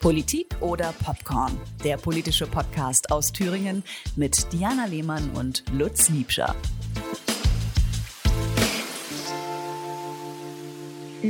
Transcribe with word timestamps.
Politik 0.00 0.56
oder 0.62 0.94
Popcorn? 1.04 1.60
Der 1.84 1.98
politische 1.98 2.46
Podcast 2.46 3.12
aus 3.12 3.32
Thüringen 3.32 3.84
mit 4.16 4.50
Diana 4.50 4.86
Lehmann 4.86 5.28
und 5.36 5.62
Lutz 5.74 6.08
Liebscher. 6.08 6.56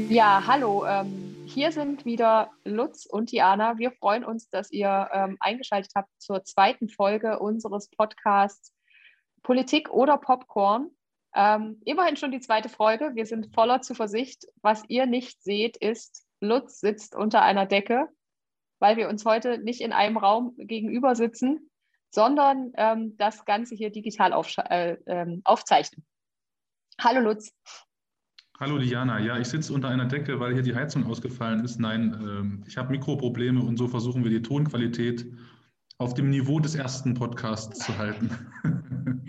Ja, 0.08 0.44
hallo. 0.46 0.86
Ähm, 0.86 1.34
hier 1.46 1.72
sind 1.72 2.04
wieder 2.04 2.52
Lutz 2.62 3.06
und 3.06 3.32
Diana. 3.32 3.76
Wir 3.78 3.90
freuen 3.90 4.24
uns, 4.24 4.48
dass 4.50 4.70
ihr 4.70 5.10
ähm, 5.12 5.36
eingeschaltet 5.40 5.90
habt 5.96 6.10
zur 6.18 6.44
zweiten 6.44 6.88
Folge 6.88 7.40
unseres 7.40 7.88
Podcasts 7.88 8.72
Politik 9.42 9.90
oder 9.90 10.16
Popcorn. 10.16 10.90
Ähm, 11.34 11.82
immerhin 11.84 12.16
schon 12.16 12.30
die 12.30 12.40
zweite 12.40 12.68
Folge. 12.68 13.16
Wir 13.16 13.26
sind 13.26 13.52
voller 13.52 13.82
Zuversicht. 13.82 14.46
Was 14.62 14.84
ihr 14.86 15.06
nicht 15.06 15.42
seht, 15.42 15.76
ist, 15.76 16.24
Lutz 16.38 16.78
sitzt 16.78 17.16
unter 17.16 17.42
einer 17.42 17.66
Decke 17.66 18.08
weil 18.80 18.96
wir 18.96 19.08
uns 19.08 19.24
heute 19.24 19.58
nicht 19.58 19.80
in 19.80 19.92
einem 19.92 20.16
Raum 20.16 20.54
gegenüber 20.56 21.14
sitzen, 21.14 21.70
sondern 22.10 22.72
ähm, 22.76 23.16
das 23.18 23.44
Ganze 23.44 23.76
hier 23.76 23.90
digital 23.90 24.32
äh, 24.68 24.92
äh, 25.04 25.40
aufzeichnen. 25.44 26.04
Hallo 27.00 27.20
Lutz. 27.20 27.52
Hallo 28.58 28.78
Diana, 28.78 29.20
ja, 29.20 29.38
ich 29.38 29.48
sitze 29.48 29.72
unter 29.72 29.88
einer 29.88 30.06
Decke, 30.06 30.40
weil 30.40 30.52
hier 30.52 30.62
die 30.62 30.74
Heizung 30.74 31.06
ausgefallen 31.06 31.64
ist. 31.64 31.78
Nein, 31.78 32.62
äh, 32.64 32.68
ich 32.68 32.76
habe 32.76 32.90
Mikroprobleme 32.90 33.62
und 33.62 33.76
so 33.76 33.86
versuchen 33.86 34.24
wir 34.24 34.30
die 34.30 34.42
Tonqualität 34.42 35.24
auf 35.98 36.14
dem 36.14 36.30
Niveau 36.30 36.60
des 36.60 36.74
ersten 36.74 37.14
Podcasts 37.14 37.78
zu 37.78 37.96
halten. 37.96 38.30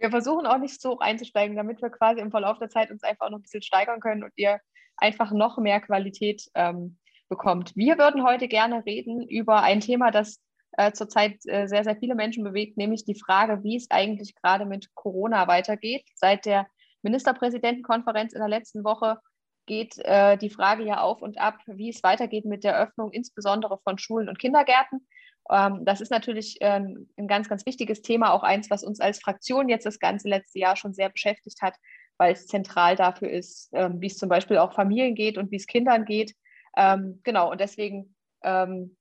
Wir 0.00 0.10
versuchen 0.10 0.46
auch 0.46 0.58
nicht 0.58 0.80
so 0.80 0.90
hoch 0.90 1.00
einzusteigen, 1.00 1.56
damit 1.56 1.82
wir 1.82 1.90
quasi 1.90 2.20
im 2.20 2.30
Verlauf 2.30 2.60
der 2.60 2.68
Zeit 2.68 2.92
uns 2.92 3.02
einfach 3.02 3.30
noch 3.30 3.38
ein 3.38 3.42
bisschen 3.42 3.62
steigern 3.62 3.98
können 3.98 4.22
und 4.22 4.32
ihr 4.36 4.60
einfach 4.96 5.32
noch 5.32 5.58
mehr 5.58 5.80
Qualität 5.80 6.48
ähm, 6.54 6.98
bekommt. 7.28 7.76
Wir 7.76 7.98
würden 7.98 8.24
heute 8.24 8.48
gerne 8.48 8.84
reden 8.84 9.26
über 9.28 9.62
ein 9.62 9.80
Thema, 9.80 10.10
das 10.10 10.40
äh, 10.72 10.92
zurzeit 10.92 11.38
äh, 11.46 11.66
sehr, 11.66 11.84
sehr 11.84 11.96
viele 11.96 12.14
Menschen 12.14 12.44
bewegt, 12.44 12.76
nämlich 12.76 13.04
die 13.04 13.18
Frage, 13.18 13.62
wie 13.62 13.76
es 13.76 13.90
eigentlich 13.90 14.34
gerade 14.34 14.64
mit 14.64 14.94
Corona 14.94 15.48
weitergeht. 15.48 16.04
Seit 16.14 16.46
der 16.46 16.66
Ministerpräsidentenkonferenz 17.02 18.32
in 18.32 18.40
der 18.40 18.48
letzten 18.48 18.84
Woche 18.84 19.18
geht 19.66 19.98
äh, 19.98 20.36
die 20.36 20.50
Frage 20.50 20.84
ja 20.84 21.00
auf 21.00 21.22
und 21.22 21.38
ab, 21.38 21.58
wie 21.66 21.90
es 21.90 22.02
weitergeht 22.02 22.44
mit 22.44 22.64
der 22.64 22.78
Öffnung, 22.78 23.12
insbesondere 23.12 23.78
von 23.84 23.98
Schulen 23.98 24.28
und 24.28 24.38
Kindergärten. 24.38 25.06
Ähm, 25.50 25.84
das 25.84 26.00
ist 26.00 26.10
natürlich 26.10 26.58
ähm, 26.60 27.08
ein 27.16 27.28
ganz, 27.28 27.48
ganz 27.48 27.64
wichtiges 27.66 28.02
Thema, 28.02 28.32
auch 28.32 28.42
eins, 28.42 28.70
was 28.70 28.82
uns 28.82 29.00
als 29.00 29.20
Fraktion 29.20 29.68
jetzt 29.68 29.86
das 29.86 29.98
ganze 29.98 30.28
letzte 30.28 30.58
Jahr 30.58 30.76
schon 30.76 30.94
sehr 30.94 31.08
beschäftigt 31.10 31.62
hat, 31.62 31.74
weil 32.18 32.32
es 32.32 32.46
zentral 32.46 32.96
dafür 32.96 33.30
ist, 33.30 33.70
ähm, 33.72 34.00
wie 34.00 34.08
es 34.08 34.16
zum 34.16 34.28
Beispiel 34.28 34.58
auch 34.58 34.72
Familien 34.74 35.14
geht 35.14 35.38
und 35.38 35.50
wie 35.50 35.56
es 35.56 35.66
Kindern 35.66 36.04
geht. 36.04 36.34
Ähm, 36.78 37.20
genau, 37.24 37.50
und 37.50 37.60
deswegen 37.60 38.14
ähm, 38.42 38.96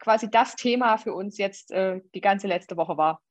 quasi 0.00 0.28
das 0.28 0.56
Thema 0.56 0.98
für 0.98 1.14
uns 1.14 1.38
jetzt 1.38 1.70
äh, 1.70 2.00
die 2.12 2.20
ganze 2.20 2.48
letzte 2.48 2.76
Woche 2.76 2.96
war. 2.96 3.22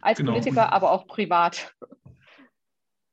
Als 0.00 0.18
genau. 0.18 0.32
Politiker, 0.32 0.72
aber 0.72 0.92
auch 0.92 1.08
privat. 1.08 1.74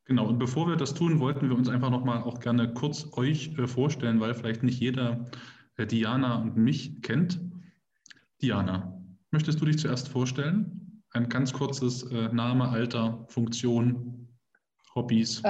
Genau, 0.06 0.28
und 0.28 0.38
bevor 0.38 0.68
wir 0.68 0.76
das 0.76 0.94
tun, 0.94 1.20
wollten 1.20 1.50
wir 1.50 1.56
uns 1.56 1.68
einfach 1.68 1.90
nochmal 1.90 2.22
auch 2.22 2.40
gerne 2.40 2.74
kurz 2.74 3.12
euch 3.18 3.58
äh, 3.58 3.68
vorstellen, 3.68 4.20
weil 4.20 4.36
vielleicht 4.36 4.62
nicht 4.62 4.80
jeder 4.80 5.32
äh, 5.78 5.88
Diana 5.88 6.42
und 6.42 6.56
mich 6.56 7.02
kennt. 7.02 7.42
Diana, 8.40 9.02
möchtest 9.32 9.62
du 9.62 9.66
dich 9.66 9.80
zuerst 9.80 10.10
vorstellen? 10.10 11.04
Ein 11.12 11.28
ganz 11.30 11.54
kurzes 11.54 12.04
äh, 12.12 12.30
Name, 12.34 12.70
Alter, 12.70 13.26
Funktion, 13.30 14.38
Hobbys. 14.94 15.42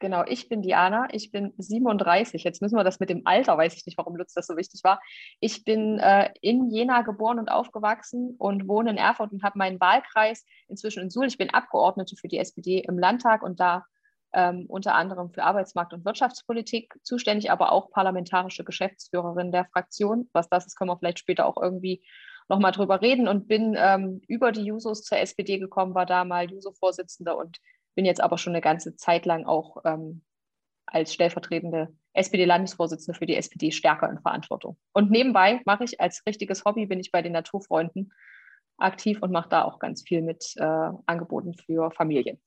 Genau, 0.00 0.22
ich 0.26 0.48
bin 0.48 0.62
Diana, 0.62 1.08
ich 1.10 1.32
bin 1.32 1.52
37. 1.58 2.44
Jetzt 2.44 2.62
müssen 2.62 2.76
wir 2.76 2.84
das 2.84 3.00
mit 3.00 3.10
dem 3.10 3.22
Alter, 3.24 3.58
weiß 3.58 3.74
ich 3.74 3.84
nicht, 3.84 3.98
warum 3.98 4.14
Lutz 4.14 4.32
das 4.32 4.46
so 4.46 4.56
wichtig 4.56 4.84
war. 4.84 5.00
Ich 5.40 5.64
bin 5.64 5.98
äh, 5.98 6.30
in 6.40 6.70
Jena 6.70 7.02
geboren 7.02 7.40
und 7.40 7.50
aufgewachsen 7.50 8.36
und 8.38 8.68
wohne 8.68 8.90
in 8.90 8.96
Erfurt 8.96 9.32
und 9.32 9.42
habe 9.42 9.58
meinen 9.58 9.80
Wahlkreis 9.80 10.44
inzwischen 10.68 11.02
in 11.02 11.10
Suhl. 11.10 11.26
Ich 11.26 11.38
bin 11.38 11.50
Abgeordnete 11.50 12.14
für 12.16 12.28
die 12.28 12.38
SPD 12.38 12.78
im 12.78 12.98
Landtag 12.98 13.42
und 13.42 13.58
da 13.58 13.86
ähm, 14.32 14.66
unter 14.68 14.94
anderem 14.94 15.30
für 15.30 15.42
Arbeitsmarkt- 15.42 15.94
und 15.94 16.04
Wirtschaftspolitik 16.04 16.94
zuständig, 17.02 17.50
aber 17.50 17.72
auch 17.72 17.90
parlamentarische 17.90 18.62
Geschäftsführerin 18.62 19.50
der 19.50 19.64
Fraktion. 19.64 20.28
Was 20.32 20.48
das 20.48 20.66
ist, 20.66 20.76
können 20.76 20.90
wir 20.90 20.98
vielleicht 20.98 21.18
später 21.18 21.46
auch 21.46 21.60
irgendwie 21.60 22.04
nochmal 22.48 22.72
drüber 22.72 23.00
reden 23.02 23.26
und 23.26 23.48
bin 23.48 23.74
ähm, 23.76 24.22
über 24.28 24.52
die 24.52 24.64
Jusos 24.64 25.02
zur 25.02 25.18
SPD 25.18 25.58
gekommen, 25.58 25.94
war 25.94 26.06
da 26.06 26.24
mal 26.24 26.50
Juso-Vorsitzende 26.50 27.34
und 27.34 27.58
bin 27.98 28.04
jetzt 28.04 28.22
aber 28.22 28.38
schon 28.38 28.52
eine 28.52 28.60
ganze 28.60 28.94
Zeit 28.94 29.26
lang 29.26 29.44
auch 29.44 29.78
ähm, 29.84 30.22
als 30.86 31.12
stellvertretende 31.12 31.92
SPD-Landesvorsitzende 32.12 33.18
für 33.18 33.26
die 33.26 33.34
SPD 33.34 33.72
stärker 33.72 34.08
in 34.08 34.20
Verantwortung. 34.20 34.78
Und 34.92 35.10
nebenbei 35.10 35.62
mache 35.66 35.82
ich 35.82 36.00
als 36.00 36.22
richtiges 36.24 36.64
Hobby, 36.64 36.86
bin 36.86 37.00
ich 37.00 37.10
bei 37.10 37.22
den 37.22 37.32
Naturfreunden 37.32 38.12
aktiv 38.76 39.20
und 39.20 39.32
mache 39.32 39.48
da 39.48 39.64
auch 39.64 39.80
ganz 39.80 40.04
viel 40.04 40.22
mit 40.22 40.44
äh, 40.58 40.90
Angeboten 41.06 41.54
für 41.54 41.90
Familien. 41.90 42.38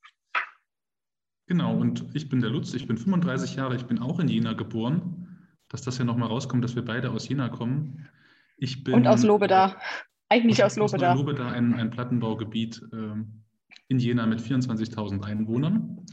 Genau, 1.48 1.76
und 1.76 2.06
ich 2.14 2.30
bin 2.30 2.40
der 2.40 2.48
Lutz, 2.48 2.72
ich 2.72 2.86
bin 2.86 2.96
35 2.96 3.56
Jahre, 3.56 3.76
ich 3.76 3.84
bin 3.84 3.98
auch 3.98 4.20
in 4.20 4.28
Jena 4.28 4.54
geboren. 4.54 5.50
Dass 5.68 5.82
das 5.82 5.98
ja 5.98 6.06
nochmal 6.06 6.28
rauskommt, 6.28 6.64
dass 6.64 6.76
wir 6.76 6.84
beide 6.86 7.10
aus 7.10 7.28
Jena 7.28 7.50
kommen. 7.50 8.08
Ich 8.56 8.84
bin, 8.84 8.94
und 8.94 9.06
aus 9.06 9.22
Lobeda, 9.22 9.76
eigentlich 10.30 10.64
aus, 10.64 10.78
aus 10.78 10.92
Lobeda. 10.92 11.12
Aus 11.12 11.18
Lobeda, 11.18 11.48
ein, 11.50 11.74
ein 11.74 11.90
Plattenbaugebiet. 11.90 12.80
Ähm, 12.94 13.41
in 13.92 13.98
Jena 13.98 14.24
mit 14.24 14.40
24.000 14.40 15.22
Einwohnern. 15.22 16.06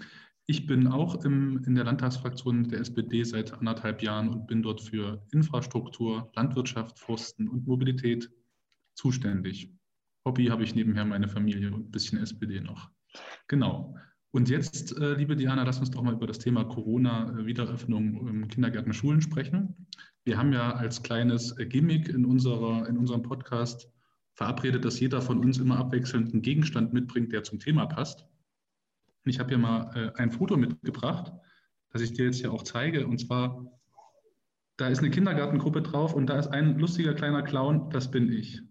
Ich 0.48 0.68
bin 0.68 0.88
auch 0.88 1.24
im, 1.24 1.64
in 1.66 1.76
der 1.76 1.86
Landtagsfraktion 1.86 2.68
der 2.68 2.82
SPD 2.82 3.24
seit 3.24 3.54
anderthalb 3.54 4.04
Jahren 4.04 4.28
und 4.28 4.48
bin 4.48 4.62
dort 4.62 4.82
für 4.82 5.26
Infrastruktur, 5.32 6.30
Landwirtschaft, 6.36 7.00
Forsten 7.00 7.48
und 7.48 7.66
Mobilität 7.66 8.30
zuständig. 8.96 9.72
Hobby 10.26 10.48
habe 10.48 10.64
ich 10.64 10.76
nebenher 10.76 11.06
meine 11.06 11.30
Familie 11.30 11.74
und 11.74 11.88
ein 11.88 11.92
bisschen 11.92 12.20
SPD 12.20 12.60
noch. 12.60 12.90
Genau. 13.48 13.96
Und 14.32 14.50
jetzt, 14.50 14.98
äh, 14.98 15.14
liebe 15.14 15.38
Diana, 15.38 15.64
lass 15.64 15.80
uns 15.80 15.90
doch 15.90 16.04
mal 16.04 16.14
über 16.14 16.28
das 16.28 16.40
Thema 16.40 16.66
Corona-Wiederöffnung 16.66 18.28
im 18.28 18.48
Kindergärten, 18.50 18.92
Schulen 18.92 19.22
sprechen. 19.22 19.88
Wir 20.26 20.38
haben 20.38 20.52
ja 20.52 20.74
als 20.74 21.02
kleines 21.02 21.56
Gimmick 21.56 22.10
in, 22.10 22.26
unserer, 22.26 22.90
in 22.90 22.98
unserem 22.98 23.24
Podcast 23.24 23.90
verabredet, 24.40 24.86
dass 24.86 25.02
jeder 25.02 25.22
von 25.22 25.40
uns 25.40 25.58
immer 25.58 25.78
abwechselnd 25.78 26.32
einen 26.32 26.42
Gegenstand 26.42 26.94
mitbringt, 26.94 27.34
der 27.34 27.44
zum 27.44 27.60
Thema 27.60 27.86
passt. 27.88 28.26
Und 29.26 29.32
ich 29.32 29.38
habe 29.38 29.50
hier 29.50 29.58
mal 29.58 29.92
äh, 29.98 30.18
ein 30.18 30.32
Foto 30.32 30.56
mitgebracht, 30.56 31.34
das 31.92 32.02
ich 32.02 32.14
dir 32.14 32.24
jetzt 32.24 32.40
hier 32.40 32.54
auch 32.54 32.64
zeige. 32.64 33.06
Und 33.06 33.20
zwar, 33.20 33.66
da 34.78 34.88
ist 34.88 35.00
eine 35.00 35.10
Kindergartengruppe 35.10 35.82
drauf 35.82 36.14
und 36.14 36.28
da 36.28 36.40
ist 36.40 36.48
ein 36.48 36.80
lustiger 36.80 37.14
kleiner 37.16 37.44
Clown, 37.44 37.90
das 37.90 38.12
bin 38.12 38.32
ich. 38.32 38.62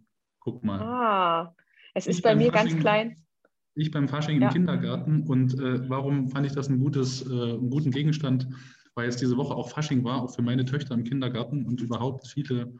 Guck 0.41 0.65
mal. 0.65 0.81
Ah, 0.81 1.55
es 1.93 2.07
ist 2.07 2.17
ich 2.17 2.23
bei 2.23 2.35
mir 2.35 2.51
Fasching, 2.51 2.71
ganz 2.71 2.81
klein. 2.81 3.17
Ich 3.75 3.91
beim 3.91 4.09
Fasching 4.09 4.41
ja. 4.41 4.49
im 4.49 4.55
Kindergarten. 4.55 5.25
Und 5.25 5.53
äh, 5.61 5.87
warum 5.87 6.29
fand 6.29 6.47
ich 6.47 6.53
das 6.53 6.71
ein 6.71 6.81
gutes, 6.81 7.27
äh, 7.27 7.31
einen 7.31 7.69
guten 7.69 7.91
Gegenstand? 7.91 8.49
Weil 8.95 9.05
jetzt 9.05 9.21
diese 9.21 9.37
Woche 9.37 9.55
auch 9.55 9.69
Fasching 9.69 10.03
war, 10.03 10.23
auch 10.23 10.35
für 10.35 10.41
meine 10.41 10.65
Töchter 10.65 10.95
im 10.95 11.05
Kindergarten 11.05 11.67
und 11.67 11.83
überhaupt 11.83 12.27
viele 12.27 12.73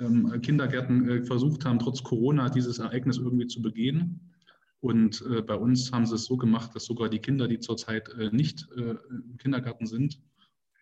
ähm, 0.00 0.40
Kindergärten 0.42 1.08
äh, 1.08 1.22
versucht 1.24 1.64
haben, 1.64 1.78
trotz 1.78 2.02
Corona 2.02 2.48
dieses 2.48 2.78
Ereignis 2.78 3.18
irgendwie 3.18 3.46
zu 3.46 3.62
begehen. 3.62 4.32
Und 4.80 5.22
äh, 5.30 5.42
bei 5.42 5.54
uns 5.54 5.92
haben 5.92 6.06
sie 6.06 6.14
es 6.14 6.24
so 6.24 6.36
gemacht, 6.36 6.74
dass 6.74 6.84
sogar 6.84 7.08
die 7.08 7.18
Kinder, 7.18 7.48
die 7.48 7.58
zurzeit 7.58 8.08
äh, 8.18 8.30
nicht 8.30 8.66
im 8.76 9.36
Kindergarten 9.36 9.86
sind, 9.86 10.20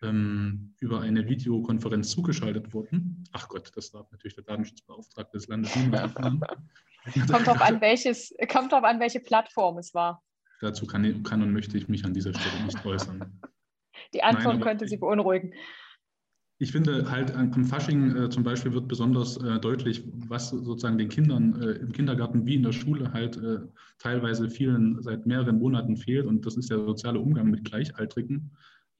ähm, 0.01 0.73
über 0.79 1.01
eine 1.01 1.27
Videokonferenz 1.27 2.09
zugeschaltet 2.11 2.73
wurden. 2.73 3.25
Ach 3.33 3.49
Gott, 3.49 3.71
das 3.75 3.91
darf 3.91 4.09
natürlich 4.11 4.35
der 4.35 4.45
Datenschutzbeauftragte 4.45 5.37
des 5.37 5.47
Landes 5.47 5.75
nicht 5.75 5.91
mehr 5.91 6.01
erfahren. 6.01 6.41
kommt 7.29 7.47
drauf 7.47 7.61
an, 7.61 7.81
welches, 7.81 8.33
kommt 8.49 8.71
drauf 8.71 8.83
an, 8.83 8.99
welche 8.99 9.19
Plattform 9.19 9.77
es 9.77 9.93
war. 9.93 10.23
Dazu 10.61 10.85
kann, 10.85 11.23
kann 11.23 11.41
und 11.41 11.51
möchte 11.51 11.77
ich 11.77 11.87
mich 11.87 12.05
an 12.05 12.13
dieser 12.13 12.33
Stelle 12.33 12.63
nicht 12.65 12.85
äußern. 12.85 13.41
Die 14.13 14.23
Antwort 14.23 14.55
Nein, 14.55 14.63
könnte 14.63 14.87
Sie 14.87 14.97
beunruhigen 14.97 15.53
ich 16.61 16.73
finde 16.73 17.09
halt 17.09 17.33
am 17.33 17.63
Fasching 17.63 18.15
äh, 18.15 18.29
zum 18.29 18.43
Beispiel 18.43 18.73
wird 18.73 18.89
besonders 18.89 19.37
äh, 19.37 19.59
deutlich, 19.59 20.03
was 20.27 20.49
sozusagen 20.49 20.97
den 20.97 21.07
Kindern 21.07 21.59
äh, 21.61 21.71
im 21.71 21.93
Kindergarten 21.93 22.45
wie 22.45 22.55
in 22.55 22.63
der 22.63 22.73
Schule 22.73 23.13
halt 23.13 23.37
äh, 23.37 23.59
teilweise 23.97 24.49
vielen 24.49 25.01
seit 25.01 25.25
mehreren 25.25 25.57
Monaten 25.57 25.95
fehlt. 25.95 26.25
Und 26.25 26.45
das 26.45 26.57
ist 26.57 26.69
der 26.69 26.79
soziale 26.79 27.19
Umgang 27.19 27.49
mit 27.49 27.63
Gleichaltrigen, 27.63 28.51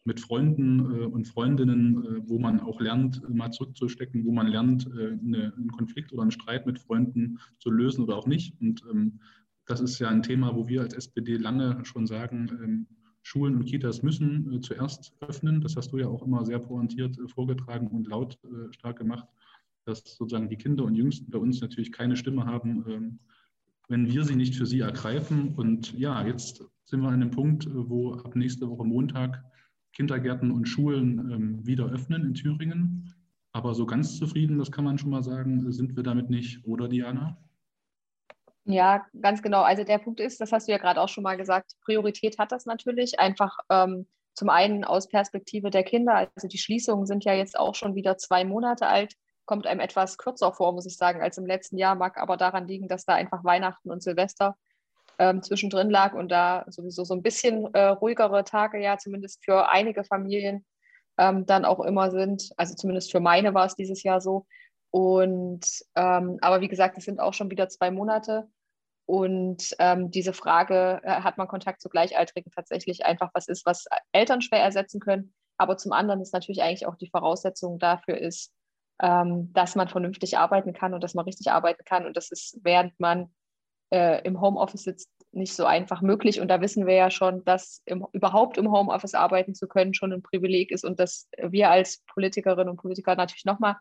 mit 0.06 0.22
Freunden 0.22 0.80
äh, 0.80 1.06
und 1.06 1.28
Freundinnen, 1.28 2.06
äh, 2.06 2.30
wo 2.30 2.40
man 2.40 2.62
auch 2.62 2.80
lernt, 2.80 3.22
mal 3.30 3.52
zurückzustecken, 3.52 4.24
wo 4.26 4.32
man 4.32 4.48
lernt, 4.48 4.90
eine, 4.90 5.54
einen 5.54 5.72
Konflikt 5.72 6.14
oder 6.14 6.22
einen 6.22 6.32
Streit 6.32 6.66
mit 6.66 6.80
Freunden 6.80 7.40
zu 7.60 7.72
lösen 7.72 8.06
oder 8.06 8.16
auch 8.16 8.28
nicht. 8.28 8.56
Und 8.62 8.86
ähm, 8.90 9.20
das 9.66 9.82
ist 9.82 10.00
ja 10.00 10.08
ein 10.08 10.24
Thema, 10.24 10.56
wo 10.56 10.70
wir 10.70 10.82
als 10.82 10.94
SPD 10.94 11.36
lange 11.36 11.84
schon 11.84 12.08
sagen, 12.08 12.50
ähm, 12.64 12.88
Schulen 13.24 13.56
und 13.56 13.66
Kitas 13.66 14.04
müssen 14.04 14.54
äh, 14.54 14.62
zuerst 14.62 15.14
öffnen. 15.22 15.62
Das 15.62 15.76
hast 15.76 15.92
du 15.92 15.98
ja 15.98 16.08
auch 16.08 16.24
immer 16.24 16.46
sehr 16.46 16.60
pointiert 16.60 17.18
äh, 17.18 17.28
vorgetragen 17.28 17.88
und 17.88 18.08
laut 18.08 18.38
äh, 18.44 18.72
stark 18.74 18.98
gemacht, 18.98 19.28
dass 19.86 20.04
sozusagen 20.04 20.50
die 20.50 20.58
Kinder 20.58 20.84
und 20.86 20.96
Jüngsten 20.96 21.30
bei 21.30 21.38
uns 21.38 21.62
natürlich 21.62 21.92
keine 21.92 22.16
Stimme 22.16 22.46
haben, 22.46 22.86
ähm, 22.88 23.20
wenn 23.88 24.08
wir 24.08 24.24
sie 24.24 24.36
nicht 24.36 24.56
für 24.56 24.66
sie 24.66 24.80
ergreifen. 24.80 25.56
Und 25.56 25.98
ja, 25.98 26.26
jetzt 26.26 26.64
sind 26.86 27.02
wir 27.02 27.10
an 27.10 27.16
einem 27.16 27.32
Punkt, 27.32 27.66
äh, 27.66 27.90
wo 27.90 28.14
ab 28.14 28.36
nächste 28.36 28.70
Woche 28.70 28.86
Montag 28.86 29.44
Kindergärten 29.94 30.52
und 30.52 30.68
Schulen 30.68 31.32
ähm, 31.32 31.66
wieder 31.66 31.86
öffnen 31.86 32.24
in 32.24 32.34
Thüringen. 32.34 33.14
Aber 33.52 33.74
so 33.74 33.86
ganz 33.86 34.18
zufrieden, 34.18 34.60
das 34.60 34.72
kann 34.72 34.86
man 34.86 34.98
schon 34.98 35.10
mal 35.10 35.24
sagen, 35.24 35.72
sind 35.72 35.96
wir 35.96 36.04
damit 36.04 36.30
nicht, 36.30 36.66
oder 36.66 36.88
Diana? 36.88 37.38
Ja, 38.66 39.06
ganz 39.20 39.42
genau. 39.42 39.62
Also 39.62 39.84
der 39.84 39.98
Punkt 39.98 40.20
ist, 40.20 40.40
das 40.42 40.52
hast 40.52 40.68
du 40.68 40.72
ja 40.72 40.78
gerade 40.78 41.02
auch 41.02 41.10
schon 41.10 41.24
mal 41.24 41.38
gesagt, 41.38 41.72
Priorität 41.84 42.38
hat 42.38 42.52
das 42.52 42.66
natürlich. 42.66 43.20
Einfach 43.20 43.58
ähm, 43.70 44.08
zum 44.34 44.50
einen 44.50 44.84
aus 44.84 45.08
Perspektive 45.08 45.70
der 45.70 45.84
Kinder. 45.84 46.30
Also 46.36 46.48
die 46.48 46.58
Schließungen 46.58 47.06
sind 47.06 47.26
ja 47.26 47.34
jetzt 47.34 47.58
auch 47.58 47.76
schon 47.76 47.96
wieder 47.96 48.18
zwei 48.18 48.46
Monate 48.46 48.88
alt. 48.88 49.16
Kommt 49.46 49.66
einem 49.66 49.80
etwas 49.80 50.18
kürzer 50.18 50.54
vor, 50.54 50.74
muss 50.74 50.86
ich 50.86 50.98
sagen, 50.98 51.22
als 51.22 51.38
im 51.38 51.46
letzten 51.46 51.78
Jahr. 51.78 51.96
Mag 51.96 52.18
aber 52.20 52.38
daran 52.38 52.68
liegen, 52.68 52.88
dass 52.88 53.06
da 53.06 53.16
einfach 53.16 53.44
Weihnachten 53.44 53.90
und 53.90 54.04
Silvester 54.04 54.56
ähm, 55.18 55.42
zwischendrin 55.44 55.90
lag 55.90 56.14
und 56.14 56.30
da 56.32 56.66
sowieso 56.70 57.04
so 57.04 57.14
ein 57.14 57.22
bisschen 57.24 57.74
äh, 57.74 57.88
ruhigere 57.88 58.44
Tage 58.44 58.82
ja 58.82 58.98
zumindest 58.98 59.44
für 59.44 59.68
einige 59.70 60.04
Familien 60.04 60.66
ähm, 61.18 61.46
dann 61.46 61.66
auch 61.66 61.82
immer 61.82 62.12
sind. 62.12 62.52
Also 62.56 62.76
zumindest 62.76 63.12
für 63.12 63.20
meine 63.20 63.54
war 63.54 63.66
es 63.66 63.76
dieses 63.76 64.04
Jahr 64.04 64.22
so. 64.22 64.46
Und 64.92 65.66
ähm, 65.96 66.38
aber 66.42 66.62
wie 66.62 66.68
gesagt, 66.68 66.98
es 66.98 67.06
sind 67.06 67.20
auch 67.20 67.34
schon 67.34 67.52
wieder 67.52 67.70
zwei 67.70 67.92
Monate. 67.92 68.48
Und 69.06 69.76
ähm, 69.80 70.12
diese 70.12 70.34
Frage, 70.34 71.02
äh, 71.04 71.22
hat 71.22 71.38
man 71.38 71.48
Kontakt 71.48 71.82
zu 71.82 71.90
Gleichaltrigen 71.90 72.52
tatsächlich 72.52 73.06
einfach 73.06 73.32
was 73.34 73.48
ist, 73.48 73.66
was 73.66 73.86
Eltern 74.12 74.42
schwer 74.42 74.62
ersetzen 74.62 75.00
können. 75.00 75.34
Aber 75.58 75.78
zum 75.78 75.92
anderen 75.94 76.22
ist 76.22 76.34
natürlich 76.34 76.62
eigentlich 76.62 76.86
auch 76.86 76.96
die 76.96 77.10
Voraussetzung 77.10 77.80
dafür 77.80 78.18
ist, 78.18 78.54
ähm, 79.02 79.52
dass 79.54 79.76
man 79.76 79.88
vernünftig 79.88 80.38
arbeiten 80.38 80.74
kann 80.74 80.94
und 80.94 81.04
dass 81.04 81.16
man 81.16 81.26
richtig 81.26 81.52
arbeiten 81.52 81.84
kann. 81.86 82.06
Und 82.06 82.18
das 82.18 82.32
ist, 82.32 82.60
während 82.62 83.00
man 83.00 83.34
äh, 83.92 84.22
im 84.24 84.42
Homeoffice 84.42 84.84
sitzt, 84.84 85.10
nicht 85.32 85.56
so 85.56 85.66
einfach 85.66 86.02
möglich. 86.02 86.40
Und 86.40 86.48
da 86.48 86.62
wissen 86.62 86.88
wir 86.88 86.96
ja 86.96 87.12
schon, 87.12 87.44
dass 87.46 87.82
im, 87.86 88.06
überhaupt 88.14 88.58
im 88.58 88.72
Homeoffice 88.72 89.14
arbeiten 89.14 89.54
zu 89.54 89.68
können 89.68 89.94
schon 89.94 90.14
ein 90.14 90.22
Privileg 90.22 90.72
ist 90.72 90.86
und 90.86 91.00
dass 91.00 91.30
wir 91.38 91.70
als 91.70 92.04
Politikerinnen 92.14 92.70
und 92.70 92.78
Politiker 92.78 93.16
natürlich 93.16 93.46
nochmal 93.46 93.76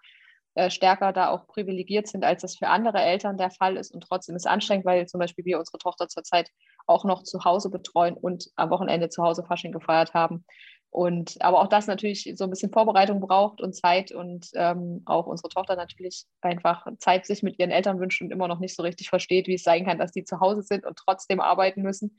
äh, 0.59 0.71
stärker 0.71 1.13
da 1.13 1.31
auch 1.31 1.47
privilegiert 1.47 2.09
sind, 2.09 2.25
als 2.25 2.43
das 2.43 2.57
für 2.57 2.67
andere 2.67 3.01
Eltern 3.01 3.39
der 3.39 3.53
Fall 3.53 3.77
ist. 3.77 3.95
Und 3.95 4.01
trotzdem 4.01 4.35
ist 4.35 4.43
es 4.43 4.51
anstrengend, 4.51 4.85
weil 4.85 5.07
zum 5.07 5.21
Beispiel 5.21 5.45
wir 5.45 5.61
unsere 5.61 5.79
Tochter 5.79 6.09
zurzeit 6.09 6.51
auch 6.89 7.05
noch 7.05 7.23
zu 7.23 7.45
Hause 7.45 7.71
betreuen 7.71 8.15
und 8.15 8.51
am 8.57 8.71
Wochenende 8.71 9.09
zu 9.09 9.23
Hause 9.23 9.45
Fasching 9.45 9.71
gefeiert 9.71 10.15
haben. 10.15 10.45
Und 10.91 11.37
aber 11.41 11.61
auch 11.61 11.69
das 11.69 11.87
natürlich 11.87 12.33
so 12.35 12.43
ein 12.43 12.51
bisschen 12.51 12.73
Vorbereitung 12.73 13.21
braucht 13.21 13.61
und 13.61 13.75
Zeit 13.75 14.11
und 14.11 14.49
ähm, 14.55 15.03
auch 15.05 15.27
unsere 15.27 15.49
Tochter 15.49 15.77
natürlich 15.77 16.25
einfach 16.41 16.87
Zeit 16.99 17.25
sich 17.25 17.45
mit 17.45 17.57
ihren 17.61 17.71
Eltern 17.71 18.01
wünscht 18.01 18.21
und 18.21 18.33
immer 18.33 18.49
noch 18.49 18.59
nicht 18.59 18.75
so 18.75 18.83
richtig 18.83 19.11
versteht, 19.11 19.47
wie 19.47 19.55
es 19.55 19.63
sein 19.63 19.87
kann, 19.87 19.99
dass 19.99 20.11
die 20.11 20.25
zu 20.25 20.41
Hause 20.41 20.63
sind 20.63 20.85
und 20.85 20.99
trotzdem 20.99 21.41
arbeiten 21.41 21.83
müssen, 21.83 22.19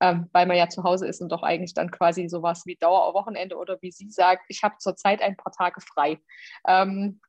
ähm, 0.00 0.28
weil 0.32 0.46
man 0.46 0.56
ja 0.56 0.68
zu 0.68 0.82
Hause 0.82 1.06
ist 1.06 1.22
und 1.22 1.30
doch 1.30 1.44
eigentlich 1.44 1.74
dann 1.74 1.92
quasi 1.92 2.28
sowas 2.28 2.62
wie 2.66 2.74
Dauerwochenende 2.74 3.56
oder 3.56 3.78
wie 3.80 3.92
sie 3.92 4.10
sagt, 4.10 4.42
ich 4.48 4.64
habe 4.64 4.74
zurzeit 4.80 5.22
ein 5.22 5.36
paar 5.36 5.52
Tage 5.52 5.80
frei. 5.80 6.18
Ähm, 6.66 7.20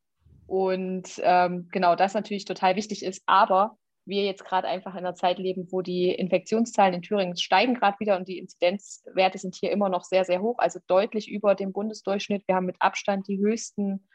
und 0.47 1.09
ähm, 1.23 1.67
genau 1.71 1.95
das 1.95 2.13
natürlich 2.13 2.45
total 2.45 2.75
wichtig 2.75 3.03
ist, 3.03 3.21
aber 3.25 3.77
wir 4.05 4.23
jetzt 4.23 4.45
gerade 4.45 4.67
einfach 4.67 4.93
in 4.93 4.99
einer 4.99 5.15
Zeit 5.15 5.37
leben, 5.37 5.67
wo 5.69 5.81
die 5.81 6.09
Infektionszahlen 6.09 6.93
in 6.93 7.01
Thüringen 7.01 7.35
steigen 7.35 7.73
gerade 7.73 7.99
wieder 7.99 8.17
und 8.17 8.27
die 8.27 8.37
Inzidenzwerte 8.37 9.37
sind 9.37 9.55
hier 9.55 9.71
immer 9.71 9.89
noch 9.89 10.03
sehr, 10.03 10.23
sehr 10.23 10.41
hoch, 10.41 10.59
also 10.59 10.79
deutlich 10.87 11.29
über 11.29 11.55
dem 11.55 11.73
Bundesdurchschnitt. 11.73 12.47
Wir 12.47 12.55
haben 12.55 12.65
mit 12.65 12.77
Abstand 12.81 13.27
die 13.27 13.37
höchsten 13.37 14.07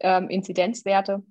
ähm, 0.00 0.30
Inzidenzwerte. 0.30 1.22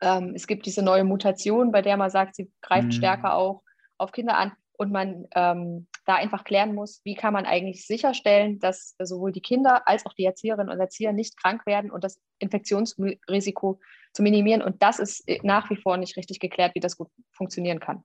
Ähm, 0.00 0.32
es 0.34 0.48
gibt 0.48 0.66
diese 0.66 0.82
neue 0.82 1.04
Mutation, 1.04 1.70
bei 1.70 1.80
der 1.80 1.96
man 1.96 2.10
sagt, 2.10 2.34
sie 2.34 2.50
greift 2.60 2.88
mhm. 2.88 2.92
stärker 2.92 3.36
auch 3.36 3.62
auf 3.98 4.10
Kinder 4.10 4.36
an 4.36 4.52
und 4.72 4.90
man 4.90 5.26
ähm, 5.36 5.86
da 6.04 6.16
einfach 6.16 6.44
klären 6.44 6.74
muss, 6.74 7.00
wie 7.04 7.14
kann 7.14 7.32
man 7.32 7.46
eigentlich 7.46 7.86
sicherstellen, 7.86 8.58
dass 8.58 8.96
sowohl 9.02 9.32
die 9.32 9.40
Kinder 9.40 9.86
als 9.86 10.04
auch 10.06 10.14
die 10.14 10.24
Erzieherinnen 10.24 10.72
und 10.72 10.80
Erzieher 10.80 11.12
nicht 11.12 11.36
krank 11.36 11.64
werden 11.66 11.90
und 11.90 12.02
das 12.02 12.20
Infektionsrisiko 12.38 13.80
zu 14.12 14.22
minimieren. 14.22 14.62
Und 14.62 14.82
das 14.82 14.98
ist 14.98 15.26
äh, 15.28 15.38
nach 15.42 15.70
wie 15.70 15.76
vor 15.76 15.96
nicht 15.96 16.16
richtig 16.16 16.40
geklärt, 16.40 16.74
wie 16.74 16.80
das 16.80 16.96
gut 16.96 17.08
funktionieren 17.32 17.80
kann. 17.80 18.02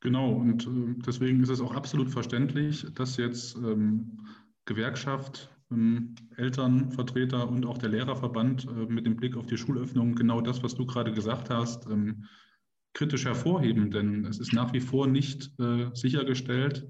Genau, 0.00 0.30
und 0.30 0.66
äh, 0.66 1.02
deswegen 1.06 1.42
ist 1.42 1.48
es 1.48 1.60
auch 1.60 1.74
absolut 1.74 2.10
verständlich, 2.10 2.86
dass 2.94 3.16
jetzt 3.16 3.56
ähm, 3.56 4.24
Gewerkschaft, 4.64 5.50
ähm, 5.70 6.14
Elternvertreter 6.36 7.48
und 7.48 7.66
auch 7.66 7.78
der 7.78 7.88
Lehrerverband 7.88 8.66
äh, 8.66 8.86
mit 8.86 9.06
dem 9.06 9.16
Blick 9.16 9.36
auf 9.36 9.46
die 9.46 9.56
Schulöffnung 9.56 10.14
genau 10.14 10.40
das, 10.40 10.62
was 10.62 10.74
du 10.74 10.86
gerade 10.86 11.12
gesagt 11.12 11.50
hast, 11.50 11.86
ähm, 11.86 12.26
kritisch 12.96 13.26
hervorheben. 13.26 13.90
Denn 13.90 14.24
es 14.24 14.38
ist 14.38 14.52
nach 14.52 14.72
wie 14.72 14.80
vor 14.80 15.06
nicht 15.06 15.52
äh, 15.60 15.90
sichergestellt, 15.92 16.88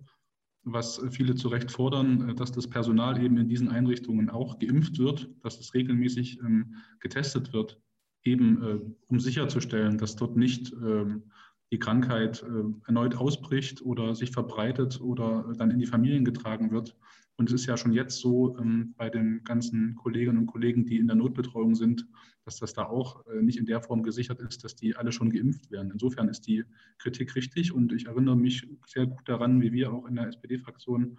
was 0.63 1.01
viele 1.11 1.35
zu 1.35 1.49
Recht 1.49 1.71
fordern, 1.71 2.29
äh, 2.29 2.35
dass 2.35 2.53
das 2.53 2.69
Personal 2.69 3.21
eben 3.23 3.37
in 3.37 3.49
diesen 3.49 3.69
Einrichtungen 3.69 4.31
auch 4.31 4.59
geimpft 4.59 4.99
wird, 4.99 5.29
dass 5.43 5.59
es 5.59 5.75
regelmäßig 5.75 6.39
ähm, 6.41 6.77
getestet 7.01 7.53
wird, 7.53 7.81
eben 8.23 8.63
äh, 8.63 8.79
um 9.09 9.19
sicherzustellen, 9.19 9.99
dass 9.99 10.15
dort 10.15 10.37
nicht 10.37 10.73
ähm, 10.73 11.25
die 11.73 11.79
Krankheit 11.79 12.43
äh, 12.43 12.87
erneut 12.87 13.17
ausbricht 13.17 13.83
oder 13.83 14.15
sich 14.15 14.31
verbreitet 14.31 15.01
oder 15.01 15.53
dann 15.57 15.71
in 15.71 15.79
die 15.79 15.87
Familien 15.87 16.25
getragen 16.25 16.71
wird. 16.71 16.97
Und 17.39 17.51
es 17.51 17.61
ist 17.61 17.67
ja 17.67 17.77
schon 17.77 17.93
jetzt 17.93 18.19
so 18.19 18.57
ähm, 18.59 18.95
bei 18.97 19.11
den 19.11 19.43
ganzen 19.45 19.95
Kolleginnen 19.97 20.39
und 20.39 20.47
Kollegen, 20.47 20.87
die 20.87 20.99
in 20.99 21.07
der 21.07 21.17
Notbetreuung 21.17 21.75
sind, 21.75 22.07
dass 22.45 22.59
das 22.59 22.73
da 22.73 22.85
auch 22.85 23.27
äh, 23.27 23.43
nicht 23.43 23.59
in 23.59 23.67
der 23.67 23.83
Form 23.83 24.03
gesichert 24.03 24.41
ist, 24.41 24.65
dass 24.65 24.75
die 24.75 24.97
alle 24.97 25.13
schon 25.13 25.31
geimpft 25.31 25.71
werden. 25.71 25.91
Insofern 25.91 26.29
ist 26.29 26.47
die 26.47 26.65
Kritik 26.99 27.35
richtig 27.35 27.73
und 27.73 27.93
ich 27.93 28.07
erinnere 28.07 28.37
mich 28.37 28.67
sehr 28.87 29.07
gut 29.07 29.29
daran, 29.29 29.61
wie 29.61 29.73
wir 29.73 29.93
auch 29.93 30.07
in 30.07 30.15
der 30.15 30.29
SPD-Fraktion 30.29 31.19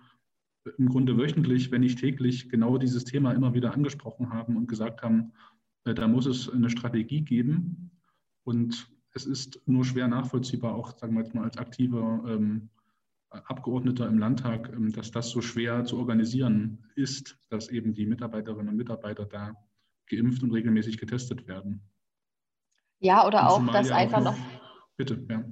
äh, 0.66 0.72
im 0.78 0.90
Grunde 0.90 1.18
wöchentlich, 1.18 1.72
wenn 1.72 1.82
nicht 1.82 2.00
täglich, 2.00 2.50
genau 2.50 2.78
dieses 2.78 3.04
Thema 3.04 3.34
immer 3.34 3.54
wieder 3.54 3.74
angesprochen 3.74 4.32
haben 4.32 4.58
und 4.58 4.68
gesagt 4.68 5.04
haben, 5.04 5.34
da 5.84 6.08
muss 6.08 6.26
es 6.26 6.50
eine 6.50 6.70
Strategie 6.70 7.22
geben. 7.22 7.92
Und 8.44 8.90
es 9.18 9.26
ist 9.26 9.60
nur 9.66 9.84
schwer 9.84 10.08
nachvollziehbar, 10.08 10.76
auch 10.76 10.98
sagen 10.98 11.16
wir 11.16 11.24
jetzt 11.24 11.34
mal 11.34 11.44
als 11.44 11.58
aktiver 11.58 12.24
ähm, 12.28 12.70
Abgeordneter 13.30 14.08
im 14.08 14.20
Landtag, 14.20 14.70
ähm, 14.70 14.94
dass 14.94 15.12
das 15.12 15.30
so 15.30 15.42
schwer 15.42 15.84
zu 15.84 15.98
organisieren 15.98 16.86
ist, 16.96 17.38
dass 17.50 17.68
eben 17.70 17.94
die 17.94 18.06
Mitarbeiterinnen 18.06 18.70
und 18.70 18.78
Mitarbeiter 18.78 19.26
da 19.26 19.54
geimpft 20.10 20.44
und 20.44 20.54
regelmäßig 20.54 20.98
getestet 20.98 21.48
werden. 21.48 21.82
Ja, 23.00 23.28
oder 23.28 23.50
auch, 23.50 23.66
dass 23.72 23.92
einfach 23.92 24.24
noch. 24.24 24.38
Bitte, 24.96 25.26
ja. 25.30 25.44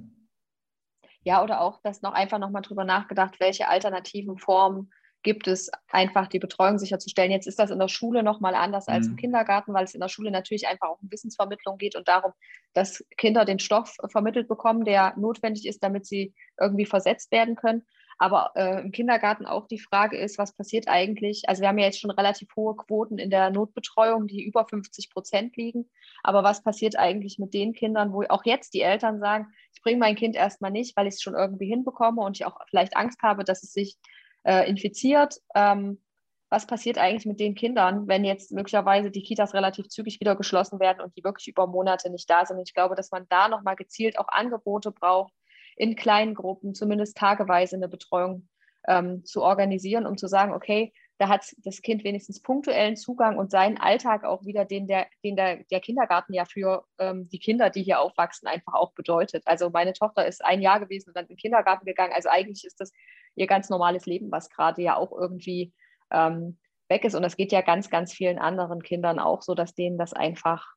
Ja, 1.22 1.42
oder 1.42 1.60
auch, 1.60 1.80
dass 1.82 2.02
noch 2.02 2.12
einfach 2.12 2.38
nochmal 2.38 2.62
drüber 2.62 2.84
nachgedacht, 2.84 3.40
welche 3.40 3.68
alternativen 3.68 4.38
Formen 4.38 4.92
gibt 5.26 5.48
es, 5.48 5.70
einfach 5.90 6.28
die 6.28 6.38
Betreuung 6.38 6.78
sicherzustellen. 6.78 7.32
Jetzt 7.32 7.48
ist 7.48 7.58
das 7.58 7.70
in 7.70 7.80
der 7.80 7.88
Schule 7.88 8.22
nochmal 8.22 8.54
anders 8.54 8.86
mhm. 8.86 8.94
als 8.94 9.06
im 9.08 9.12
mhm. 9.12 9.16
Kindergarten, 9.16 9.74
weil 9.74 9.84
es 9.84 9.92
in 9.92 10.00
der 10.00 10.08
Schule 10.08 10.30
natürlich 10.30 10.68
einfach 10.68 10.88
auch 10.88 11.02
um 11.02 11.10
Wissensvermittlung 11.10 11.78
geht 11.78 11.96
und 11.96 12.06
darum, 12.06 12.32
dass 12.74 13.04
Kinder 13.16 13.44
den 13.44 13.58
Stoff 13.58 13.96
vermittelt 14.08 14.46
bekommen, 14.46 14.84
der 14.84 15.14
notwendig 15.16 15.66
ist, 15.66 15.82
damit 15.82 16.06
sie 16.06 16.32
irgendwie 16.58 16.86
versetzt 16.86 17.32
werden 17.32 17.56
können. 17.56 17.82
Aber 18.18 18.52
äh, 18.54 18.80
im 18.80 18.92
Kindergarten 18.92 19.46
auch 19.46 19.66
die 19.66 19.80
Frage 19.80 20.16
ist, 20.16 20.38
was 20.38 20.54
passiert 20.54 20.88
eigentlich? 20.88 21.42
Also 21.48 21.60
wir 21.60 21.68
haben 21.68 21.78
ja 21.78 21.86
jetzt 21.86 22.00
schon 22.00 22.10
relativ 22.10 22.48
hohe 22.54 22.76
Quoten 22.76 23.18
in 23.18 23.28
der 23.28 23.50
Notbetreuung, 23.50 24.26
die 24.28 24.44
über 24.44 24.64
50 24.64 25.10
Prozent 25.10 25.56
liegen. 25.56 25.90
Aber 26.22 26.44
was 26.44 26.62
passiert 26.62 26.96
eigentlich 26.96 27.38
mit 27.38 27.52
den 27.52 27.72
Kindern, 27.72 28.12
wo 28.12 28.22
auch 28.28 28.44
jetzt 28.44 28.72
die 28.74 28.80
Eltern 28.80 29.18
sagen, 29.18 29.48
ich 29.74 29.82
bringe 29.82 29.98
mein 29.98 30.14
Kind 30.14 30.36
erstmal 30.36 30.70
nicht, 30.70 30.96
weil 30.96 31.08
ich 31.08 31.14
es 31.14 31.22
schon 31.22 31.34
irgendwie 31.34 31.66
hinbekomme 31.66 32.22
und 32.22 32.38
ich 32.38 32.46
auch 32.46 32.58
vielleicht 32.70 32.96
Angst 32.96 33.20
habe, 33.22 33.44
dass 33.44 33.62
es 33.62 33.72
sich 33.72 33.98
äh, 34.46 34.68
infiziert. 34.68 35.36
Ähm, 35.54 36.00
was 36.48 36.66
passiert 36.66 36.96
eigentlich 36.96 37.26
mit 37.26 37.40
den 37.40 37.54
Kindern, 37.54 38.06
wenn 38.06 38.24
jetzt 38.24 38.52
möglicherweise 38.52 39.10
die 39.10 39.22
Kitas 39.22 39.52
relativ 39.52 39.88
zügig 39.88 40.20
wieder 40.20 40.36
geschlossen 40.36 40.78
werden 40.78 41.00
und 41.00 41.16
die 41.16 41.24
wirklich 41.24 41.48
über 41.48 41.66
Monate 41.66 42.08
nicht 42.08 42.30
da 42.30 42.46
sind? 42.46 42.60
Ich 42.60 42.72
glaube, 42.72 42.94
dass 42.94 43.10
man 43.10 43.26
da 43.28 43.48
nochmal 43.48 43.74
gezielt 43.74 44.18
auch 44.18 44.28
Angebote 44.28 44.92
braucht, 44.92 45.32
in 45.76 45.96
kleinen 45.96 46.34
Gruppen, 46.34 46.74
zumindest 46.74 47.16
tageweise 47.16 47.76
eine 47.76 47.88
Betreuung 47.88 48.48
ähm, 48.86 49.24
zu 49.24 49.42
organisieren, 49.42 50.06
um 50.06 50.16
zu 50.16 50.28
sagen, 50.28 50.54
okay, 50.54 50.92
da 51.18 51.28
hat 51.28 51.54
das 51.64 51.80
Kind 51.82 52.04
wenigstens 52.04 52.42
punktuellen 52.42 52.96
Zugang 52.96 53.38
und 53.38 53.50
seinen 53.50 53.78
Alltag 53.78 54.24
auch 54.24 54.44
wieder, 54.44 54.64
den 54.64 54.86
der, 54.86 55.06
den 55.24 55.36
der, 55.36 55.64
der 55.64 55.80
Kindergarten 55.80 56.34
ja 56.34 56.44
für 56.44 56.84
ähm, 56.98 57.28
die 57.30 57.38
Kinder, 57.38 57.70
die 57.70 57.82
hier 57.82 58.00
aufwachsen, 58.00 58.48
einfach 58.48 58.74
auch 58.74 58.92
bedeutet. 58.92 59.42
Also 59.46 59.70
meine 59.70 59.94
Tochter 59.94 60.26
ist 60.26 60.44
ein 60.44 60.60
Jahr 60.60 60.78
gewesen 60.80 61.10
und 61.10 61.16
dann 61.16 61.24
in 61.24 61.30
den 61.30 61.38
Kindergarten 61.38 61.86
gegangen. 61.86 62.12
Also 62.14 62.28
eigentlich 62.28 62.64
ist 62.64 62.80
das 62.80 62.92
ihr 63.34 63.46
ganz 63.46 63.70
normales 63.70 64.06
Leben, 64.06 64.30
was 64.30 64.50
gerade 64.50 64.82
ja 64.82 64.96
auch 64.96 65.12
irgendwie 65.12 65.72
ähm, 66.10 66.58
weg 66.88 67.04
ist. 67.04 67.14
Und 67.14 67.22
das 67.22 67.36
geht 67.36 67.52
ja 67.52 67.62
ganz, 67.62 67.88
ganz 67.88 68.12
vielen 68.12 68.38
anderen 68.38 68.82
Kindern 68.82 69.18
auch 69.18 69.42
so, 69.42 69.54
dass 69.54 69.74
denen 69.74 69.98
das 69.98 70.12
einfach 70.12 70.74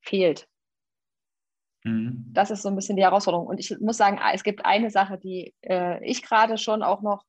fehlt. 0.00 0.48
Mhm. 1.84 2.26
Das 2.32 2.50
ist 2.50 2.62
so 2.62 2.68
ein 2.68 2.76
bisschen 2.76 2.96
die 2.96 3.04
Herausforderung. 3.04 3.46
Und 3.46 3.60
ich 3.60 3.76
muss 3.80 3.96
sagen, 3.96 4.20
es 4.34 4.42
gibt 4.42 4.64
eine 4.64 4.90
Sache, 4.90 5.18
die 5.18 5.54
äh, 5.62 6.04
ich 6.04 6.22
gerade 6.22 6.58
schon 6.58 6.82
auch 6.82 7.02
noch, 7.02 7.24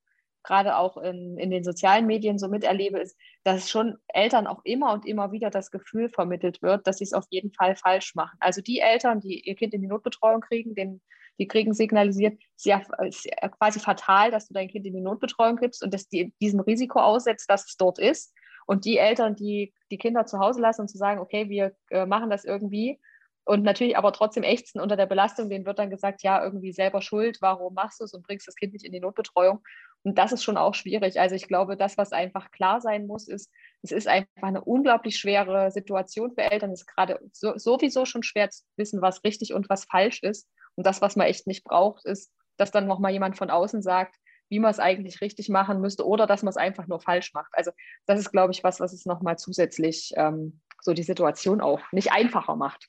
gerade 0.48 0.78
auch 0.78 0.98
in, 0.98 1.38
in 1.38 1.52
den 1.52 1.64
sozialen 1.64 2.08
Medien 2.08 2.40
so 2.40 2.48
miterlebe, 2.48 3.00
ist, 3.00 3.18
dass 3.44 3.70
schon 3.70 3.98
Eltern 4.08 4.48
auch 4.48 4.62
immer 4.64 4.94
und 4.94 5.06
immer 5.06 5.32
wieder 5.32 5.50
das 5.50 5.70
Gefühl 5.70 6.10
vermittelt 6.10 6.62
wird, 6.62 6.88
dass 6.88 6.98
sie 6.98 7.04
es 7.04 7.14
auf 7.14 7.26
jeden 7.30 7.52
Fall 7.52 7.76
falsch 7.76 8.16
machen. 8.16 8.38
Also 8.40 8.62
die 8.62 8.80
Eltern, 8.80 9.20
die 9.20 9.42
ihr 9.42 9.56
Kind 9.56 9.74
in 9.74 9.82
die 9.82 9.88
Notbetreuung 9.88 10.42
kriegen, 10.42 10.74
den 10.74 11.02
die 11.40 11.48
kriegen 11.48 11.76
signalisiert, 11.76 12.42
es 12.56 12.66
ist 12.66 13.26
ja 13.26 13.48
quasi 13.50 13.80
fatal, 13.80 14.32
dass 14.32 14.48
du 14.48 14.56
dein 14.56 14.70
Kind 14.70 14.88
in 14.88 14.96
die 14.96 15.02
Notbetreuung 15.02 15.58
gibst 15.58 15.84
und 15.84 15.94
dass 15.94 16.10
die 16.10 16.34
diesem 16.42 16.62
Risiko 16.62 17.00
aussetzt, 17.00 17.48
dass 17.48 17.68
es 17.68 17.78
dort 17.78 18.00
ist. 18.00 18.34
Und 18.66 18.86
die 18.86 18.98
Eltern, 18.98 19.36
die 19.36 19.72
die 19.92 20.00
Kinder 20.00 20.26
zu 20.26 20.40
Hause 20.40 20.62
lassen 20.62 20.82
und 20.82 20.88
zu 20.88 20.98
sagen, 20.98 21.20
okay, 21.20 21.48
wir 21.48 21.76
äh, 21.92 22.08
machen 22.08 22.32
das 22.32 22.44
irgendwie 22.44 23.00
und 23.48 23.64
natürlich 23.64 23.98
aber 23.98 24.12
trotzdem 24.12 24.44
ächzen 24.44 24.82
unter 24.82 24.98
der 24.98 25.06
Belastung, 25.06 25.50
denen 25.50 25.66
wird 25.66 25.80
dann 25.80 25.90
gesagt, 25.90 26.22
ja, 26.22 26.44
irgendwie 26.44 26.74
selber 26.74 27.02
schuld, 27.02 27.38
warum 27.40 27.74
machst 27.74 28.02
du 28.02 28.04
es 28.04 28.14
und 28.14 28.28
bringst 28.28 28.46
das 28.46 28.58
Kind 28.58 28.74
nicht 28.74 28.84
in 28.84 28.92
die 28.92 29.00
Notbetreuung. 29.00 29.64
Und 30.08 30.18
das 30.18 30.32
ist 30.32 30.42
schon 30.42 30.56
auch 30.56 30.74
schwierig. 30.74 31.20
Also 31.20 31.36
ich 31.36 31.50
glaube, 31.50 31.76
das, 31.76 31.98
was 31.98 32.14
einfach 32.14 32.50
klar 32.52 32.80
sein 32.80 33.08
muss, 33.08 33.28
ist, 33.28 33.52
es 33.82 33.92
ist 33.92 34.08
einfach 34.08 34.32
eine 34.42 34.64
unglaublich 34.64 35.20
schwere 35.20 35.70
Situation 35.70 36.32
für 36.32 36.50
Eltern. 36.50 36.72
Es 36.72 36.84
ist 36.84 36.88
gerade 36.88 37.20
so, 37.34 37.58
sowieso 37.58 38.06
schon 38.06 38.24
schwer 38.24 38.50
zu 38.50 38.64
wissen, 38.78 39.02
was 39.02 39.26
richtig 39.26 39.54
und 39.54 39.70
was 39.70 39.84
falsch 39.84 40.24
ist. 40.24 40.48
Und 40.76 40.88
das, 40.88 41.02
was 41.02 41.18
man 41.18 41.28
echt 41.28 41.46
nicht 41.46 41.66
braucht, 41.66 42.06
ist, 42.06 42.32
dass 42.56 42.72
dann 42.72 42.88
nochmal 42.88 43.12
jemand 43.12 43.36
von 43.36 43.50
außen 43.50 43.82
sagt, 43.82 44.16
wie 44.48 44.60
man 44.60 44.72
es 44.72 44.80
eigentlich 44.80 45.20
richtig 45.20 45.50
machen 45.50 45.82
müsste 45.82 46.08
oder 46.08 46.26
dass 46.26 46.42
man 46.42 46.52
es 46.52 46.58
einfach 46.58 46.88
nur 46.88 47.02
falsch 47.02 47.34
macht. 47.34 47.52
Also 47.52 47.72
das 48.06 48.18
ist, 48.18 48.32
glaube 48.32 48.54
ich, 48.54 48.64
was, 48.64 48.80
was 48.80 48.94
es 48.94 49.06
nochmal 49.06 49.38
zusätzlich 49.38 50.14
ähm, 50.16 50.62
so 50.82 50.94
die 50.94 51.04
Situation 51.04 51.60
auch 51.60 51.82
nicht 51.92 52.14
einfacher 52.14 52.56
macht. 52.56 52.88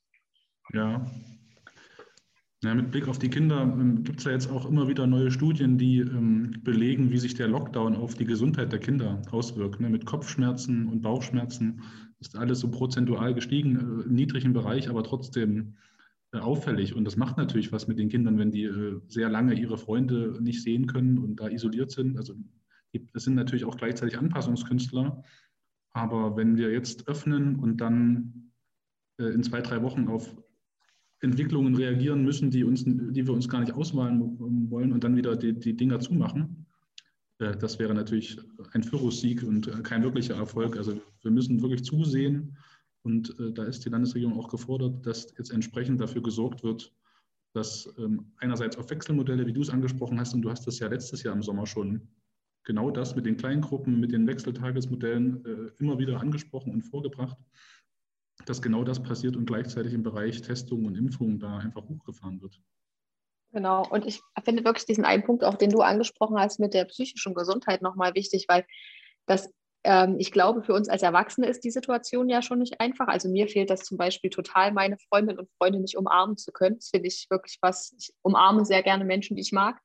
Ja. 0.72 1.04
Ja 2.64 2.74
mit 2.74 2.90
Blick 2.90 3.08
auf 3.08 3.18
die 3.18 3.30
Kinder 3.30 3.62
ähm, 3.62 4.02
gibt 4.02 4.20
es 4.20 4.24
ja 4.24 4.32
jetzt 4.32 4.50
auch 4.50 4.68
immer 4.68 4.88
wieder 4.88 5.06
neue 5.06 5.30
Studien, 5.30 5.78
die 5.78 5.98
ähm, 5.98 6.54
belegen, 6.62 7.10
wie 7.10 7.18
sich 7.18 7.34
der 7.34 7.48
Lockdown 7.48 7.94
auf 7.94 8.14
die 8.14 8.24
Gesundheit 8.24 8.72
der 8.72 8.80
Kinder 8.80 9.22
auswirkt. 9.30 9.80
Ne? 9.80 9.88
Mit 9.88 10.06
Kopfschmerzen 10.06 10.88
und 10.88 11.02
Bauchschmerzen 11.02 11.82
ist 12.20 12.36
alles 12.36 12.60
so 12.60 12.70
prozentual 12.70 13.34
gestiegen, 13.34 13.76
äh, 13.76 14.08
im 14.08 14.14
niedrigen 14.14 14.52
Bereich, 14.52 14.88
aber 14.88 15.04
trotzdem 15.04 15.76
äh, 16.32 16.38
auffällig. 16.38 16.94
Und 16.94 17.04
das 17.04 17.16
macht 17.16 17.36
natürlich 17.36 17.72
was 17.72 17.88
mit 17.88 17.98
den 17.98 18.08
Kindern, 18.08 18.38
wenn 18.38 18.50
die 18.50 18.64
äh, 18.64 19.00
sehr 19.06 19.28
lange 19.28 19.54
ihre 19.54 19.78
Freunde 19.78 20.36
nicht 20.40 20.62
sehen 20.62 20.86
können 20.86 21.18
und 21.18 21.40
da 21.40 21.48
isoliert 21.48 21.90
sind. 21.90 22.18
Also 22.18 22.34
das 23.12 23.24
sind 23.24 23.34
natürlich 23.34 23.64
auch 23.64 23.76
gleichzeitig 23.76 24.18
Anpassungskünstler. 24.18 25.22
Aber 25.92 26.36
wenn 26.36 26.56
wir 26.56 26.70
jetzt 26.70 27.08
öffnen 27.08 27.56
und 27.56 27.78
dann 27.78 28.52
äh, 29.18 29.24
in 29.24 29.42
zwei, 29.42 29.60
drei 29.60 29.82
Wochen 29.82 30.08
auf 30.08 30.36
Entwicklungen 31.20 31.74
reagieren 31.74 32.22
müssen, 32.22 32.50
die, 32.50 32.64
uns, 32.64 32.84
die 32.84 33.26
wir 33.26 33.32
uns 33.32 33.48
gar 33.48 33.60
nicht 33.60 33.72
ausmalen 33.72 34.70
wollen 34.70 34.92
und 34.92 35.02
dann 35.02 35.16
wieder 35.16 35.36
die, 35.36 35.52
die 35.52 35.76
Dinger 35.76 35.98
zumachen, 36.00 36.66
das 37.38 37.78
wäre 37.78 37.94
natürlich 37.94 38.36
ein 38.72 38.82
Pyrrhussieg 38.82 39.44
und 39.44 39.84
kein 39.84 40.02
wirklicher 40.02 40.34
Erfolg. 40.34 40.76
Also 40.76 41.00
wir 41.22 41.30
müssen 41.30 41.62
wirklich 41.62 41.84
zusehen, 41.84 42.56
und 43.02 43.38
äh, 43.38 43.52
da 43.52 43.64
ist 43.64 43.84
die 43.84 43.88
Landesregierung 43.88 44.38
auch 44.38 44.48
gefordert, 44.48 45.06
dass 45.06 45.32
jetzt 45.38 45.50
entsprechend 45.50 46.00
dafür 46.00 46.22
gesorgt 46.22 46.62
wird, 46.62 46.92
dass 47.54 47.92
ähm, 47.98 48.32
einerseits 48.36 48.76
auf 48.76 48.90
Wechselmodelle, 48.90 49.46
wie 49.46 49.52
du 49.52 49.62
es 49.62 49.70
angesprochen 49.70 50.20
hast, 50.20 50.34
und 50.34 50.42
du 50.42 50.50
hast 50.50 50.66
das 50.66 50.78
ja 50.78 50.88
letztes 50.88 51.22
Jahr 51.22 51.34
im 51.34 51.42
Sommer 51.42 51.66
schon 51.66 52.08
genau 52.64 52.90
das 52.90 53.16
mit 53.16 53.24
den 53.24 53.36
Kleingruppen, 53.36 53.98
mit 53.98 54.12
den 54.12 54.26
Wechseltagesmodellen 54.26 55.44
äh, 55.44 55.70
immer 55.78 55.98
wieder 55.98 56.20
angesprochen 56.20 56.72
und 56.72 56.82
vorgebracht, 56.82 57.38
dass 58.46 58.62
genau 58.62 58.84
das 58.84 59.02
passiert 59.02 59.36
und 59.36 59.46
gleichzeitig 59.46 59.92
im 59.92 60.02
Bereich 60.02 60.40
Testung 60.42 60.84
und 60.84 60.96
Impfung 60.96 61.38
da 61.38 61.58
einfach 61.58 61.88
hochgefahren 61.88 62.40
wird. 62.40 62.60
Genau, 63.52 63.86
und 63.88 64.06
ich 64.06 64.20
finde 64.44 64.64
wirklich 64.64 64.84
diesen 64.84 65.04
einen 65.04 65.24
Punkt, 65.24 65.42
auch 65.42 65.54
den 65.54 65.70
du 65.70 65.80
angesprochen 65.80 66.38
hast, 66.38 66.60
mit 66.60 66.74
der 66.74 66.84
psychischen 66.84 67.34
Gesundheit 67.34 67.80
nochmal 67.80 68.14
wichtig, 68.14 68.44
weil 68.48 68.66
das 69.26 69.50
ähm, 69.84 70.16
ich 70.18 70.32
glaube, 70.32 70.62
für 70.62 70.74
uns 70.74 70.88
als 70.88 71.02
Erwachsene 71.02 71.46
ist 71.46 71.64
die 71.64 71.70
Situation 71.70 72.28
ja 72.28 72.42
schon 72.42 72.58
nicht 72.58 72.80
einfach. 72.80 73.08
Also 73.08 73.28
mir 73.28 73.48
fehlt 73.48 73.70
das 73.70 73.84
zum 73.84 73.96
Beispiel 73.96 74.30
total, 74.30 74.72
meine 74.72 74.98
Freundin 75.08 75.38
und 75.38 75.50
Freunde 75.56 75.80
nicht 75.80 75.96
umarmen 75.96 76.36
zu 76.36 76.52
können. 76.52 76.76
Das 76.76 76.88
finde 76.88 77.08
ich 77.08 77.26
wirklich 77.30 77.58
was. 77.60 77.94
Ich 77.98 78.12
umarme 78.22 78.64
sehr 78.64 78.82
gerne 78.82 79.04
Menschen, 79.04 79.36
die 79.36 79.42
ich 79.42 79.52
mag. 79.52 79.80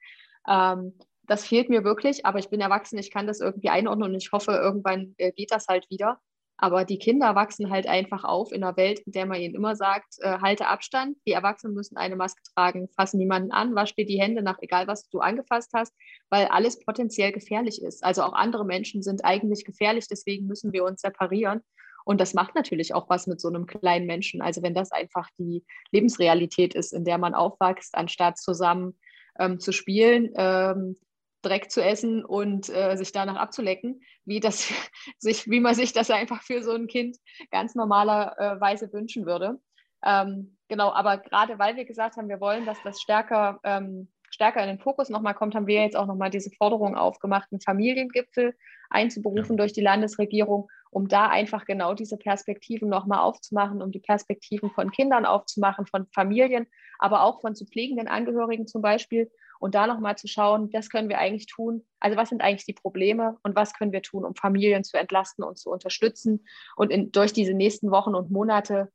Ähm, 0.47 0.97
das 1.25 1.45
fehlt 1.45 1.69
mir 1.69 1.83
wirklich, 1.83 2.25
aber 2.25 2.39
ich 2.39 2.49
bin 2.49 2.59
erwachsen, 2.59 2.97
ich 2.97 3.11
kann 3.11 3.27
das 3.27 3.39
irgendwie 3.39 3.69
einordnen 3.69 4.11
und 4.11 4.17
ich 4.17 4.31
hoffe, 4.31 4.51
irgendwann 4.51 5.15
äh, 5.17 5.31
geht 5.31 5.51
das 5.51 5.67
halt 5.67 5.89
wieder. 5.89 6.19
Aber 6.57 6.85
die 6.85 6.99
Kinder 6.99 7.35
wachsen 7.35 7.69
halt 7.69 7.87
einfach 7.87 8.23
auf 8.23 8.51
in 8.51 8.63
einer 8.63 8.77
Welt, 8.77 8.99
in 8.99 9.11
der 9.11 9.25
man 9.25 9.41
ihnen 9.41 9.55
immer 9.55 9.75
sagt, 9.75 10.15
äh, 10.19 10.39
halte 10.39 10.67
Abstand. 10.67 11.17
Die 11.27 11.31
Erwachsenen 11.31 11.73
müssen 11.73 11.97
eine 11.97 12.15
Maske 12.15 12.41
tragen, 12.53 12.87
fassen 12.95 13.17
niemanden 13.17 13.51
an, 13.51 13.75
wasch 13.75 13.95
dir 13.95 14.05
die 14.05 14.21
Hände 14.21 14.43
nach, 14.43 14.59
egal 14.61 14.87
was 14.87 15.09
du 15.09 15.19
angefasst 15.19 15.71
hast, 15.73 15.93
weil 16.29 16.45
alles 16.47 16.79
potenziell 16.79 17.31
gefährlich 17.31 17.81
ist. 17.81 18.03
Also 18.03 18.23
auch 18.23 18.33
andere 18.33 18.65
Menschen 18.65 19.01
sind 19.01 19.25
eigentlich 19.25 19.65
gefährlich, 19.65 20.07
deswegen 20.07 20.45
müssen 20.45 20.73
wir 20.73 20.83
uns 20.83 21.01
separieren. 21.01 21.61
Und 22.05 22.19
das 22.19 22.33
macht 22.33 22.55
natürlich 22.55 22.93
auch 22.93 23.09
was 23.09 23.27
mit 23.27 23.39
so 23.39 23.47
einem 23.47 23.65
kleinen 23.65 24.05
Menschen. 24.05 24.41
Also 24.41 24.61
wenn 24.61 24.73
das 24.73 24.91
einfach 24.91 25.29
die 25.37 25.63
Lebensrealität 25.91 26.75
ist, 26.75 26.93
in 26.93 27.05
der 27.05 27.17
man 27.17 27.33
aufwächst, 27.33 27.95
anstatt 27.95 28.37
zusammen 28.37 28.97
ähm, 29.39 29.59
zu 29.59 29.71
spielen, 29.71 30.31
ähm, 30.35 30.97
Dreck 31.43 31.69
zu 31.69 31.83
essen 31.83 32.25
und 32.25 32.69
äh, 32.69 32.95
sich 32.95 33.11
danach 33.11 33.35
abzulecken, 33.35 34.01
wie, 34.25 34.39
das, 34.39 34.71
sich, 35.19 35.47
wie 35.49 35.59
man 35.59 35.75
sich 35.75 35.93
das 35.93 36.09
einfach 36.09 36.41
für 36.41 36.63
so 36.63 36.71
ein 36.71 36.87
Kind 36.87 37.17
ganz 37.51 37.75
normalerweise 37.75 38.91
wünschen 38.91 39.25
würde. 39.25 39.59
Ähm, 40.03 40.57
genau, 40.67 40.91
aber 40.91 41.17
gerade 41.17 41.59
weil 41.59 41.75
wir 41.75 41.85
gesagt 41.85 42.17
haben, 42.17 42.29
wir 42.29 42.41
wollen, 42.41 42.65
dass 42.65 42.77
das 42.83 42.99
stärker, 42.99 43.59
ähm, 43.63 44.11
stärker 44.31 44.61
in 44.61 44.67
den 44.67 44.79
Fokus 44.79 45.09
nochmal 45.09 45.35
kommt, 45.35 45.55
haben 45.55 45.67
wir 45.67 45.81
jetzt 45.81 45.95
auch 45.95 46.07
nochmal 46.07 46.29
diese 46.29 46.51
Forderung 46.51 46.95
aufgemacht, 46.95 47.49
einen 47.51 47.61
Familiengipfel 47.61 48.55
einzuberufen 48.89 49.55
ja. 49.55 49.57
durch 49.57 49.73
die 49.73 49.81
Landesregierung, 49.81 50.69
um 50.91 51.07
da 51.07 51.27
einfach 51.27 51.65
genau 51.65 51.93
diese 51.93 52.17
Perspektiven 52.17 52.89
nochmal 52.89 53.19
aufzumachen, 53.19 53.81
um 53.81 53.91
die 53.91 53.99
Perspektiven 53.99 54.71
von 54.71 54.91
Kindern 54.91 55.25
aufzumachen, 55.25 55.85
von 55.85 56.07
Familien, 56.13 56.67
aber 56.99 57.23
auch 57.23 57.41
von 57.41 57.55
zu 57.55 57.65
pflegenden 57.65 58.07
Angehörigen 58.07 58.67
zum 58.67 58.81
Beispiel, 58.81 59.31
und 59.63 59.75
da 59.75 59.87
nochmal 59.87 60.17
zu 60.17 60.27
schauen, 60.27 60.69
was 60.73 60.89
können 60.89 61.07
wir 61.07 61.19
eigentlich 61.19 61.45
tun? 61.45 61.85
Also 62.01 62.17
was 62.17 62.27
sind 62.27 62.41
eigentlich 62.41 62.65
die 62.65 62.73
Probleme 62.73 63.37
und 63.43 63.55
was 63.55 63.73
können 63.73 63.93
wir 63.93 64.01
tun, 64.01 64.25
um 64.25 64.35
Familien 64.35 64.83
zu 64.83 64.97
entlasten 64.97 65.41
und 65.41 65.57
zu 65.57 65.69
unterstützen 65.69 66.45
und 66.75 66.91
in, 66.91 67.13
durch 67.13 67.31
diese 67.31 67.53
nächsten 67.53 67.89
Wochen 67.89 68.13
und 68.13 68.29
Monate 68.29 68.91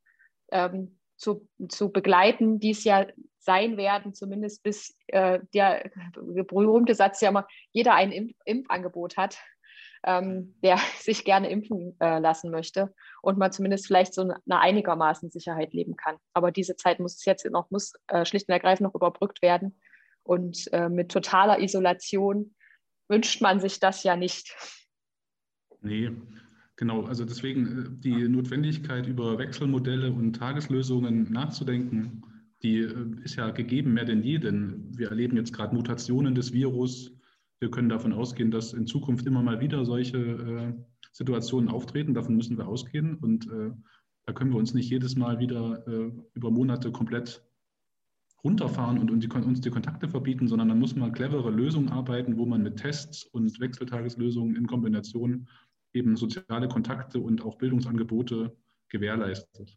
ähm, 0.52 0.98
zu, 1.16 1.48
zu 1.70 1.90
begleiten, 1.90 2.60
die 2.60 2.72
es 2.72 2.84
ja 2.84 3.06
sein 3.38 3.78
werden, 3.78 4.12
zumindest 4.12 4.62
bis 4.62 4.94
äh, 5.06 5.40
der 5.54 5.90
berühmte 6.12 6.94
Satz 6.94 7.22
ja 7.22 7.30
immer, 7.30 7.48
jeder 7.72 7.94
ein 7.94 8.12
Impf 8.12 8.36
Impfangebot 8.44 9.16
hat, 9.16 9.38
ähm, 10.04 10.54
der 10.62 10.76
sich 11.00 11.24
gerne 11.24 11.48
impfen 11.48 11.96
äh, 11.98 12.18
lassen 12.18 12.50
möchte 12.50 12.92
und 13.22 13.38
man 13.38 13.52
zumindest 13.52 13.86
vielleicht 13.86 14.12
so 14.12 14.20
eine 14.20 14.60
einigermaßen 14.60 15.30
Sicherheit 15.30 15.72
leben 15.72 15.96
kann. 15.96 16.18
Aber 16.34 16.52
diese 16.52 16.76
Zeit 16.76 17.00
muss 17.00 17.24
jetzt 17.24 17.46
noch, 17.50 17.70
muss 17.70 17.94
äh, 18.08 18.26
schlicht 18.26 18.50
und 18.50 18.52
ergreifend 18.52 18.86
noch 18.86 18.94
überbrückt 18.94 19.40
werden. 19.40 19.80
Und 20.28 20.70
äh, 20.74 20.90
mit 20.90 21.10
totaler 21.10 21.58
Isolation 21.62 22.54
wünscht 23.08 23.40
man 23.40 23.60
sich 23.60 23.80
das 23.80 24.02
ja 24.02 24.14
nicht. 24.14 24.54
Nee, 25.80 26.10
genau. 26.76 27.04
Also 27.04 27.24
deswegen 27.24 27.66
äh, 27.66 27.88
die 28.00 28.28
Notwendigkeit, 28.28 29.06
über 29.06 29.38
Wechselmodelle 29.38 30.12
und 30.12 30.34
Tageslösungen 30.34 31.32
nachzudenken, 31.32 32.22
die 32.62 32.80
äh, 32.80 33.06
ist 33.24 33.36
ja 33.36 33.48
gegeben 33.52 33.94
mehr 33.94 34.04
denn 34.04 34.22
je, 34.22 34.36
denn 34.36 34.90
wir 34.98 35.08
erleben 35.08 35.38
jetzt 35.38 35.54
gerade 35.54 35.74
Mutationen 35.74 36.34
des 36.34 36.52
Virus. 36.52 37.10
Wir 37.58 37.70
können 37.70 37.88
davon 37.88 38.12
ausgehen, 38.12 38.50
dass 38.50 38.74
in 38.74 38.86
Zukunft 38.86 39.26
immer 39.26 39.42
mal 39.42 39.60
wieder 39.60 39.86
solche 39.86 40.18
äh, 40.18 40.74
Situationen 41.12 41.70
auftreten. 41.70 42.12
Davon 42.12 42.36
müssen 42.36 42.58
wir 42.58 42.68
ausgehen. 42.68 43.14
Und 43.14 43.50
äh, 43.50 43.70
da 44.26 44.34
können 44.34 44.50
wir 44.50 44.58
uns 44.58 44.74
nicht 44.74 44.90
jedes 44.90 45.16
Mal 45.16 45.38
wieder 45.38 45.88
äh, 45.88 46.12
über 46.34 46.50
Monate 46.50 46.92
komplett 46.92 47.47
runterfahren 48.44 48.98
und, 48.98 49.20
die, 49.20 49.28
uns 49.28 49.60
die 49.60 49.70
Kontakte 49.70 50.08
verbieten, 50.08 50.46
sondern 50.46 50.68
dann 50.68 50.78
muss 50.78 50.94
man 50.94 51.12
clevere 51.12 51.50
Lösungen 51.50 51.88
arbeiten, 51.88 52.36
wo 52.36 52.46
man 52.46 52.62
mit 52.62 52.76
Tests 52.76 53.24
und 53.24 53.58
Wechseltageslösungen 53.58 54.56
in 54.56 54.66
Kombination 54.66 55.48
eben 55.92 56.16
soziale 56.16 56.68
Kontakte 56.68 57.18
und 57.18 57.42
auch 57.42 57.56
Bildungsangebote 57.56 58.56
gewährleistet. 58.88 59.76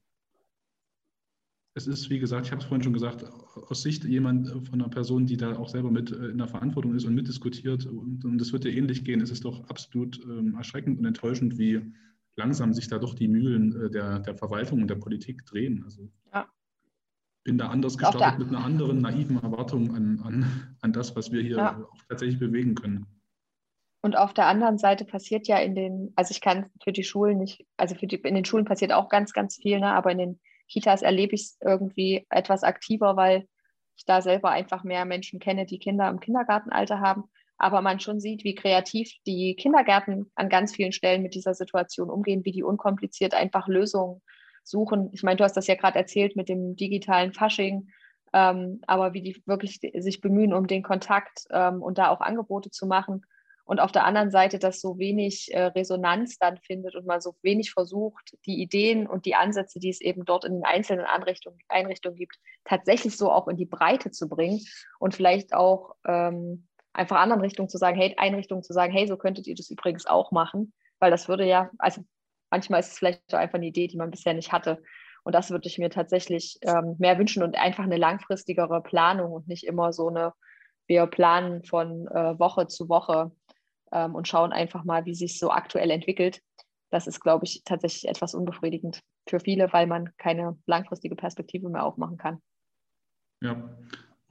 Es 1.73 1.87
ist, 1.87 2.09
wie 2.09 2.19
gesagt, 2.19 2.47
ich 2.47 2.51
habe 2.51 2.61
es 2.61 2.67
vorhin 2.67 2.83
schon 2.83 2.93
gesagt, 2.93 3.23
aus 3.23 3.81
Sicht 3.81 4.03
jemand 4.03 4.47
äh, 4.47 4.59
von 4.59 4.81
einer 4.81 4.89
Person, 4.89 5.25
die 5.25 5.37
da 5.37 5.57
auch 5.57 5.69
selber 5.69 5.89
mit 5.89 6.11
äh, 6.11 6.27
in 6.27 6.37
der 6.37 6.47
Verantwortung 6.47 6.93
ist 6.95 7.05
und 7.05 7.15
mitdiskutiert, 7.15 7.85
und, 7.85 8.25
und 8.25 8.37
das 8.37 8.51
wird 8.51 8.65
ja 8.65 8.71
ähnlich 8.71 9.05
gehen, 9.05 9.21
es 9.21 9.31
ist 9.31 9.45
doch 9.45 9.63
absolut 9.69 10.21
ähm, 10.25 10.55
erschreckend 10.55 10.99
und 10.99 11.05
enttäuschend, 11.05 11.57
wie 11.57 11.81
langsam 12.35 12.73
sich 12.73 12.89
da 12.89 12.99
doch 12.99 13.13
die 13.13 13.29
Mühlen 13.29 13.73
äh, 13.81 13.89
der, 13.89 14.19
der 14.19 14.35
Verwaltung 14.35 14.81
und 14.81 14.89
der 14.89 14.95
Politik 14.95 15.45
drehen. 15.45 15.83
Also 15.85 16.11
ja 16.33 16.45
bin 17.43 17.57
da 17.57 17.69
anders 17.69 17.97
gestartet 17.97 18.39
mit 18.39 18.49
einer 18.49 18.63
anderen 18.63 19.01
naiven 19.01 19.41
Erwartung 19.41 19.95
an, 19.95 20.21
an, 20.23 20.77
an 20.81 20.93
das, 20.93 21.15
was 21.15 21.31
wir 21.31 21.41
hier 21.41 21.57
ja. 21.57 21.77
auch 21.91 22.03
tatsächlich 22.07 22.39
bewegen 22.39 22.75
können. 22.75 23.05
Und 24.03 24.17
auf 24.17 24.33
der 24.33 24.47
anderen 24.47 24.77
Seite 24.77 25.05
passiert 25.05 25.47
ja 25.47 25.57
in 25.57 25.75
den, 25.75 26.11
also 26.15 26.31
ich 26.31 26.41
kann 26.41 26.71
für 26.83 26.91
die 26.91 27.03
Schulen 27.03 27.37
nicht, 27.37 27.65
also 27.77 27.95
für 27.95 28.07
die, 28.07 28.15
in 28.15 28.35
den 28.35 28.45
Schulen 28.45 28.65
passiert 28.65 28.91
auch 28.91 29.09
ganz, 29.09 29.31
ganz 29.31 29.57
viel, 29.57 29.79
ne? 29.79 29.93
aber 29.93 30.11
in 30.11 30.17
den 30.17 30.39
Kitas 30.69 31.01
erlebe 31.01 31.35
ich 31.35 31.41
es 31.41 31.57
irgendwie 31.61 32.25
etwas 32.29 32.63
aktiver, 32.63 33.15
weil 33.15 33.47
ich 33.95 34.05
da 34.05 34.21
selber 34.21 34.49
einfach 34.49 34.83
mehr 34.83 35.05
Menschen 35.05 35.39
kenne, 35.39 35.65
die 35.65 35.79
Kinder 35.79 36.09
im 36.09 36.19
Kindergartenalter 36.19 36.99
haben. 36.99 37.25
Aber 37.57 37.81
man 37.81 37.99
schon 37.99 38.19
sieht, 38.19 38.43
wie 38.43 38.55
kreativ 38.55 39.11
die 39.27 39.55
Kindergärten 39.55 40.31
an 40.33 40.49
ganz 40.49 40.75
vielen 40.75 40.93
Stellen 40.93 41.21
mit 41.21 41.35
dieser 41.35 41.53
Situation 41.53 42.09
umgehen, 42.09 42.43
wie 42.43 42.51
die 42.51 42.63
unkompliziert 42.63 43.35
einfach 43.35 43.67
Lösungen 43.67 44.21
suchen. 44.71 45.09
Ich 45.13 45.23
meine, 45.23 45.37
du 45.37 45.43
hast 45.43 45.57
das 45.57 45.67
ja 45.67 45.75
gerade 45.75 45.99
erzählt 45.99 46.35
mit 46.35 46.49
dem 46.49 46.75
digitalen 46.75 47.33
Fasching, 47.33 47.89
ähm, 48.33 48.81
aber 48.87 49.13
wie 49.13 49.21
die 49.21 49.43
wirklich 49.45 49.79
sich 49.79 50.21
bemühen 50.21 50.53
um 50.53 50.67
den 50.67 50.83
Kontakt 50.83 51.43
ähm, 51.51 51.81
und 51.81 51.97
da 51.97 52.09
auch 52.09 52.21
Angebote 52.21 52.71
zu 52.71 52.87
machen. 52.87 53.25
und 53.65 53.79
auf 53.79 53.91
der 53.91 54.05
anderen 54.05 54.31
Seite 54.31 54.59
das 54.59 54.81
so 54.81 54.97
wenig 54.97 55.53
äh, 55.53 55.65
Resonanz 55.65 56.37
dann 56.37 56.57
findet 56.57 56.95
und 56.95 57.05
man 57.05 57.21
so 57.21 57.35
wenig 57.41 57.71
versucht, 57.71 58.35
die 58.45 58.61
Ideen 58.61 59.07
und 59.07 59.25
die 59.25 59.35
Ansätze, 59.35 59.79
die 59.79 59.89
es 59.89 60.01
eben 60.01 60.25
dort 60.25 60.45
in 60.45 60.53
den 60.53 60.65
einzelnen 60.65 61.05
Einrichtungen, 61.05 61.59
Einrichtungen 61.69 62.17
gibt, 62.17 62.37
tatsächlich 62.65 63.15
so 63.17 63.31
auch 63.31 63.47
in 63.47 63.57
die 63.57 63.65
Breite 63.65 64.11
zu 64.11 64.27
bringen 64.27 64.61
und 64.99 65.15
vielleicht 65.15 65.53
auch 65.53 65.95
ähm, 66.05 66.67
einfach 66.93 67.17
anderen 67.17 67.41
Richtungen 67.41 67.69
zu 67.69 67.77
sagen, 67.77 67.97
hey, 67.97 68.13
Einrichtungen 68.17 68.63
zu 68.63 68.73
sagen, 68.73 68.91
hey, 68.91 69.07
so 69.07 69.17
könntet 69.17 69.47
ihr 69.47 69.55
das 69.55 69.69
übrigens 69.69 70.05
auch 70.05 70.31
machen, 70.31 70.73
weil 70.99 71.11
das 71.11 71.27
würde 71.27 71.45
ja, 71.45 71.69
also 71.77 72.01
manchmal 72.51 72.81
ist 72.81 72.91
es 72.91 72.99
vielleicht 72.99 73.33
einfach 73.33 73.55
eine 73.55 73.67
Idee, 73.67 73.87
die 73.87 73.97
man 73.97 74.11
bisher 74.11 74.33
nicht 74.33 74.51
hatte. 74.51 74.83
Und 75.23 75.33
das 75.33 75.49
würde 75.49 75.67
ich 75.67 75.77
mir 75.77 75.89
tatsächlich 75.89 76.57
ähm, 76.61 76.95
mehr 76.99 77.17
wünschen 77.17 77.43
und 77.43 77.55
einfach 77.55 77.83
eine 77.83 77.97
langfristigere 77.97 78.81
Planung 78.81 79.31
und 79.31 79.47
nicht 79.47 79.65
immer 79.65 79.93
so 79.93 80.09
eine, 80.09 80.33
wir 80.87 81.07
planen 81.07 81.63
von 81.63 82.07
äh, 82.07 82.37
Woche 82.39 82.67
zu 82.67 82.89
Woche 82.89 83.31
ähm, 83.91 84.15
und 84.15 84.27
schauen 84.27 84.51
einfach 84.51 84.83
mal, 84.83 85.05
wie 85.05 85.15
sich 85.15 85.39
so 85.39 85.51
aktuell 85.51 85.91
entwickelt. 85.91 86.41
Das 86.89 87.07
ist, 87.07 87.21
glaube 87.21 87.45
ich, 87.45 87.63
tatsächlich 87.63 88.09
etwas 88.09 88.35
unbefriedigend 88.35 89.01
für 89.27 89.39
viele, 89.39 89.71
weil 89.71 89.87
man 89.87 90.09
keine 90.17 90.57
langfristige 90.65 91.15
Perspektive 91.15 91.69
mehr 91.69 91.85
aufmachen 91.85 92.17
kann. 92.17 92.41
Ja, 93.41 93.69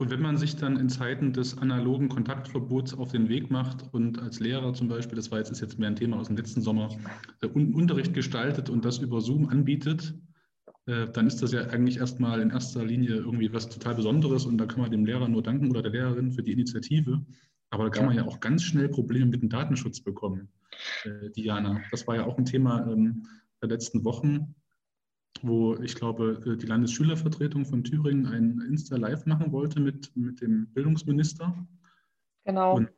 und 0.01 0.09
wenn 0.09 0.19
man 0.19 0.35
sich 0.35 0.55
dann 0.55 0.77
in 0.77 0.89
Zeiten 0.89 1.31
des 1.31 1.59
analogen 1.59 2.09
Kontaktverbots 2.09 2.95
auf 2.95 3.11
den 3.11 3.29
Weg 3.29 3.51
macht 3.51 3.85
und 3.93 4.17
als 4.17 4.39
Lehrer 4.39 4.73
zum 4.73 4.87
Beispiel, 4.87 5.15
das 5.15 5.29
war 5.29 5.37
jetzt, 5.37 5.51
ist 5.51 5.61
jetzt 5.61 5.77
mehr 5.77 5.89
ein 5.89 5.95
Thema 5.95 6.17
aus 6.17 6.25
dem 6.25 6.37
letzten 6.37 6.63
Sommer, 6.63 6.89
äh, 7.43 7.45
Unterricht 7.45 8.11
gestaltet 8.15 8.71
und 8.71 8.83
das 8.83 8.97
über 8.97 9.21
Zoom 9.21 9.49
anbietet, 9.49 10.15
äh, 10.87 11.05
dann 11.13 11.27
ist 11.27 11.43
das 11.43 11.51
ja 11.51 11.67
eigentlich 11.67 11.97
erstmal 11.97 12.41
in 12.41 12.49
erster 12.49 12.83
Linie 12.83 13.17
irgendwie 13.17 13.53
was 13.53 13.69
total 13.69 13.93
Besonderes 13.93 14.47
und 14.47 14.57
da 14.57 14.65
kann 14.65 14.81
man 14.81 14.89
dem 14.89 15.05
Lehrer 15.05 15.27
nur 15.27 15.43
danken 15.43 15.69
oder 15.69 15.83
der 15.83 15.91
Lehrerin 15.91 16.31
für 16.31 16.41
die 16.41 16.53
Initiative. 16.53 17.23
Aber 17.69 17.83
da 17.83 17.89
kann 17.91 18.07
man 18.07 18.15
ja 18.15 18.25
auch 18.25 18.39
ganz 18.39 18.63
schnell 18.63 18.89
Probleme 18.89 19.27
mit 19.27 19.43
dem 19.43 19.49
Datenschutz 19.49 20.01
bekommen, 20.01 20.49
äh, 21.03 21.29
Diana. 21.29 21.79
Das 21.91 22.07
war 22.07 22.15
ja 22.15 22.25
auch 22.25 22.39
ein 22.39 22.45
Thema 22.45 22.91
ähm, 22.91 23.27
der 23.61 23.69
letzten 23.69 24.03
Wochen, 24.03 24.55
wo 25.43 25.75
ich 25.77 25.95
glaube, 25.95 26.41
äh, 26.45 26.57
die 26.57 26.65
Landesschülervertretung 26.65 27.65
von 27.65 27.83
Thüringen 27.83 28.25
ein 28.27 28.61
Insta-Live 28.67 29.25
machen 29.25 29.51
wollte 29.51 29.79
mit, 29.79 30.15
mit 30.15 30.41
dem 30.41 30.67
Bildungsminister. 30.67 31.67
Genau. 32.45 32.77
Und 32.77 32.89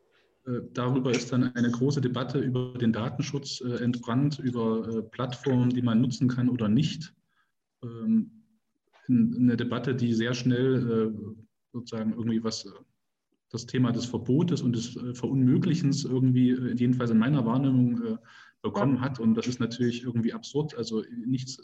äh, 0.46 0.62
darüber 0.74 1.12
ist 1.12 1.32
dann 1.32 1.56
eine 1.56 1.72
große 1.72 2.02
Debatte 2.02 2.40
über 2.40 2.74
den 2.74 2.94
Datenschutz 2.94 3.62
äh, 3.62 3.84
entbrannt, 3.84 4.40
über 4.40 5.04
Plattformen, 5.04 5.70
die 5.70 5.82
man 5.82 6.02
nutzen 6.02 6.28
kann 6.28 6.50
oder 6.50 6.70
nicht. 6.70 7.14
Ähm, 7.84 8.32
eine 9.10 9.58
Debatte, 9.58 9.94
die 9.94 10.14
sehr 10.14 10.34
schnell 10.34 11.14
sozusagen 11.74 12.14
irgendwie 12.14 12.42
was 12.42 12.66
das 13.50 13.66
Thema 13.66 13.92
des 13.92 14.06
Verbotes 14.06 14.62
und 14.62 14.74
des 14.78 14.98
Verunmöglichens 15.14 16.06
irgendwie, 16.06 16.54
jedenfalls 16.76 17.12
in 17.12 17.18
meiner 17.18 17.46
Wahrnehmung, 17.46 18.18
bekommen 18.64 19.02
hat. 19.02 19.20
Und 19.20 19.36
das 19.36 19.46
ist 19.46 19.60
natürlich 19.60 20.04
irgendwie 20.04 20.34
absurd. 20.34 20.74
Also 20.76 21.04
nichts, 21.26 21.62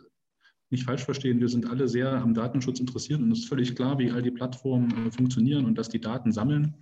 nicht 0.70 0.84
falsch 0.84 1.04
verstehen, 1.04 1.40
wir 1.40 1.50
sind 1.50 1.70
alle 1.70 1.88
sehr 1.88 2.12
am 2.14 2.34
Datenschutz 2.34 2.80
interessiert 2.80 3.20
und 3.22 3.32
es 3.32 3.40
ist 3.40 3.50
völlig 3.50 3.76
klar, 3.76 3.98
wie 4.00 4.12
all 4.12 4.22
die 4.22 4.32
Plattformen 4.32 5.12
funktionieren 5.12 5.66
und 5.66 5.78
dass 5.78 5.90
die 5.90 6.02
Daten 6.02 6.32
sammeln. 6.32 6.76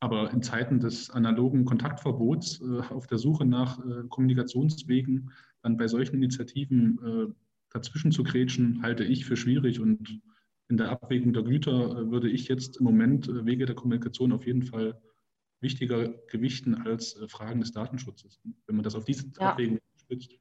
Aber 0.00 0.30
in 0.32 0.42
Zeiten 0.42 0.78
des 0.78 1.10
analogen 1.10 1.64
Kontaktverbots 1.64 2.62
auf 2.90 3.08
der 3.08 3.18
Suche 3.18 3.44
nach 3.44 3.80
Kommunikationswegen 4.08 5.32
dann 5.62 5.76
bei 5.76 5.88
solchen 5.88 6.16
Initiativen 6.16 7.34
dazwischen 7.70 8.12
zu 8.12 8.22
grätschen, 8.22 8.80
halte 8.82 9.02
ich 9.02 9.24
für 9.24 9.36
schwierig 9.36 9.80
und 9.80 10.20
in 10.68 10.76
der 10.76 10.90
Abwägung 10.90 11.32
der 11.32 11.42
Güter 11.42 11.98
äh, 11.98 12.10
würde 12.10 12.28
ich 12.28 12.48
jetzt 12.48 12.76
im 12.76 12.84
Moment 12.84 13.28
äh, 13.28 13.44
Wege 13.46 13.66
der 13.66 13.74
Kommunikation 13.74 14.32
auf 14.32 14.46
jeden 14.46 14.62
Fall 14.62 15.00
wichtiger 15.60 16.08
gewichten 16.28 16.74
als 16.74 17.16
äh, 17.16 17.26
Fragen 17.26 17.60
des 17.60 17.72
Datenschutzes, 17.72 18.40
wenn 18.66 18.76
man 18.76 18.84
das 18.84 18.94
auf 18.94 19.04
diese 19.04 19.26
ja. 19.40 19.50
Abwägung 19.50 19.78
stützt. 19.96 20.38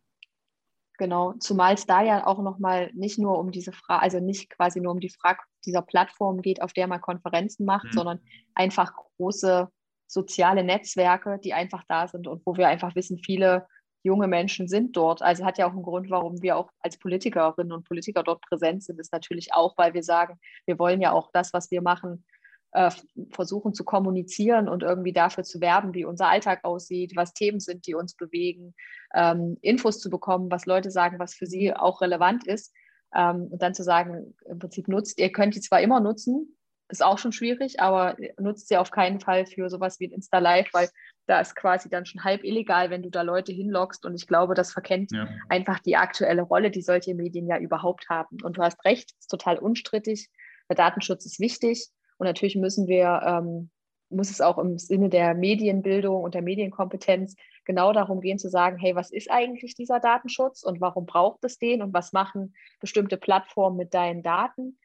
Genau, 0.97 1.33
zumal 1.33 1.75
es 1.75 1.85
da 1.85 2.01
ja 2.01 2.25
auch 2.25 2.41
nochmal 2.41 2.91
nicht 2.93 3.19
nur 3.19 3.37
um 3.37 3.51
diese 3.51 3.71
Frage, 3.71 4.01
also 4.01 4.19
nicht 4.19 4.49
quasi 4.49 4.81
nur 4.81 4.91
um 4.91 4.99
die 4.99 5.11
Frage 5.11 5.39
dieser 5.65 5.83
Plattform 5.83 6.41
geht, 6.41 6.61
auf 6.61 6.73
der 6.73 6.87
man 6.87 7.01
Konferenzen 7.01 7.65
macht, 7.65 7.85
mhm. 7.85 7.91
sondern 7.91 8.19
einfach 8.55 8.93
große 9.17 9.69
soziale 10.07 10.63
Netzwerke, 10.63 11.39
die 11.43 11.53
einfach 11.53 11.83
da 11.87 12.07
sind 12.07 12.27
und 12.27 12.45
wo 12.45 12.57
wir 12.57 12.67
einfach 12.67 12.95
wissen, 12.95 13.19
viele 13.19 13.67
junge 14.03 14.27
Menschen 14.27 14.67
sind 14.67 14.95
dort. 14.95 15.21
Also 15.21 15.45
hat 15.45 15.57
ja 15.57 15.67
auch 15.67 15.73
einen 15.73 15.83
Grund, 15.83 16.09
warum 16.09 16.41
wir 16.41 16.57
auch 16.57 16.71
als 16.79 16.97
Politikerinnen 16.97 17.73
und 17.73 17.87
Politiker 17.87 18.23
dort 18.23 18.41
präsent 18.41 18.83
sind, 18.83 18.99
ist 18.99 19.11
natürlich 19.11 19.53
auch, 19.53 19.77
weil 19.77 19.93
wir 19.93 20.03
sagen, 20.03 20.39
wir 20.65 20.79
wollen 20.79 21.01
ja 21.01 21.11
auch 21.11 21.29
das, 21.31 21.53
was 21.53 21.69
wir 21.69 21.81
machen, 21.81 22.25
äh, 22.71 22.91
versuchen 23.31 23.73
zu 23.73 23.83
kommunizieren 23.83 24.67
und 24.67 24.83
irgendwie 24.83 25.13
dafür 25.13 25.43
zu 25.43 25.61
werben, 25.61 25.93
wie 25.93 26.05
unser 26.05 26.27
Alltag 26.27 26.63
aussieht, 26.63 27.15
was 27.15 27.33
Themen 27.33 27.59
sind, 27.59 27.87
die 27.87 27.95
uns 27.95 28.15
bewegen, 28.15 28.75
ähm, 29.13 29.57
Infos 29.61 29.99
zu 29.99 30.09
bekommen, 30.09 30.51
was 30.51 30.65
Leute 30.65 30.91
sagen, 30.91 31.19
was 31.19 31.33
für 31.33 31.45
sie 31.45 31.73
auch 31.73 32.01
relevant 32.01 32.45
ist. 32.45 32.73
Ähm, 33.15 33.47
und 33.51 33.61
dann 33.61 33.73
zu 33.73 33.83
sagen, 33.83 34.35
im 34.45 34.59
Prinzip 34.59 34.87
nutzt, 34.87 35.19
ihr 35.19 35.31
könnt 35.31 35.55
die 35.55 35.61
zwar 35.61 35.81
immer 35.81 35.99
nutzen, 35.99 36.57
ist 36.89 37.03
auch 37.03 37.17
schon 37.17 37.33
schwierig, 37.33 37.79
aber 37.79 38.15
nutzt 38.39 38.69
sie 38.69 38.77
auf 38.77 38.91
keinen 38.91 39.19
Fall 39.19 39.45
für 39.45 39.69
sowas 39.69 39.99
wie 39.99 40.07
ein 40.07 40.11
Insta 40.11 40.39
Live, 40.39 40.69
weil 40.71 40.89
da 41.25 41.41
ist 41.41 41.55
quasi 41.55 41.89
dann 41.89 42.05
schon 42.05 42.23
halb 42.23 42.43
illegal, 42.43 42.89
wenn 42.89 43.03
du 43.03 43.09
da 43.09 43.21
Leute 43.21 43.51
hinlockst. 43.51 44.05
Und 44.05 44.15
ich 44.15 44.27
glaube, 44.27 44.53
das 44.53 44.71
verkennt 44.71 45.11
ja. 45.11 45.27
einfach 45.49 45.79
die 45.79 45.97
aktuelle 45.97 46.43
Rolle, 46.43 46.71
die 46.71 46.81
solche 46.81 47.13
Medien 47.13 47.47
ja 47.47 47.57
überhaupt 47.57 48.07
haben. 48.09 48.37
Und 48.41 48.57
du 48.57 48.61
hast 48.61 48.83
recht, 48.85 49.11
ist 49.19 49.27
total 49.27 49.57
unstrittig. 49.59 50.29
Der 50.69 50.77
Datenschutz 50.77 51.25
ist 51.25 51.39
wichtig. 51.39 51.89
Und 52.17 52.25
natürlich 52.25 52.55
müssen 52.55 52.87
wir, 52.87 53.21
ähm, 53.25 53.69
muss 54.09 54.29
es 54.29 54.41
auch 54.41 54.57
im 54.57 54.77
Sinne 54.77 55.09
der 55.09 55.33
Medienbildung 55.33 56.23
und 56.23 56.33
der 56.33 56.41
Medienkompetenz 56.41 57.35
genau 57.65 57.91
darum 57.91 58.21
gehen 58.21 58.39
zu 58.39 58.49
sagen, 58.49 58.77
hey, 58.77 58.95
was 58.95 59.11
ist 59.11 59.29
eigentlich 59.29 59.75
dieser 59.75 59.99
Datenschutz 59.99 60.63
und 60.63 60.79
warum 60.79 61.05
braucht 61.05 61.43
es 61.43 61.59
den 61.59 61.81
und 61.81 61.93
was 61.93 62.13
machen 62.13 62.55
bestimmte 62.79 63.17
Plattformen 63.17 63.77
mit 63.77 63.93
deinen 63.93 64.23
Daten? 64.23 64.79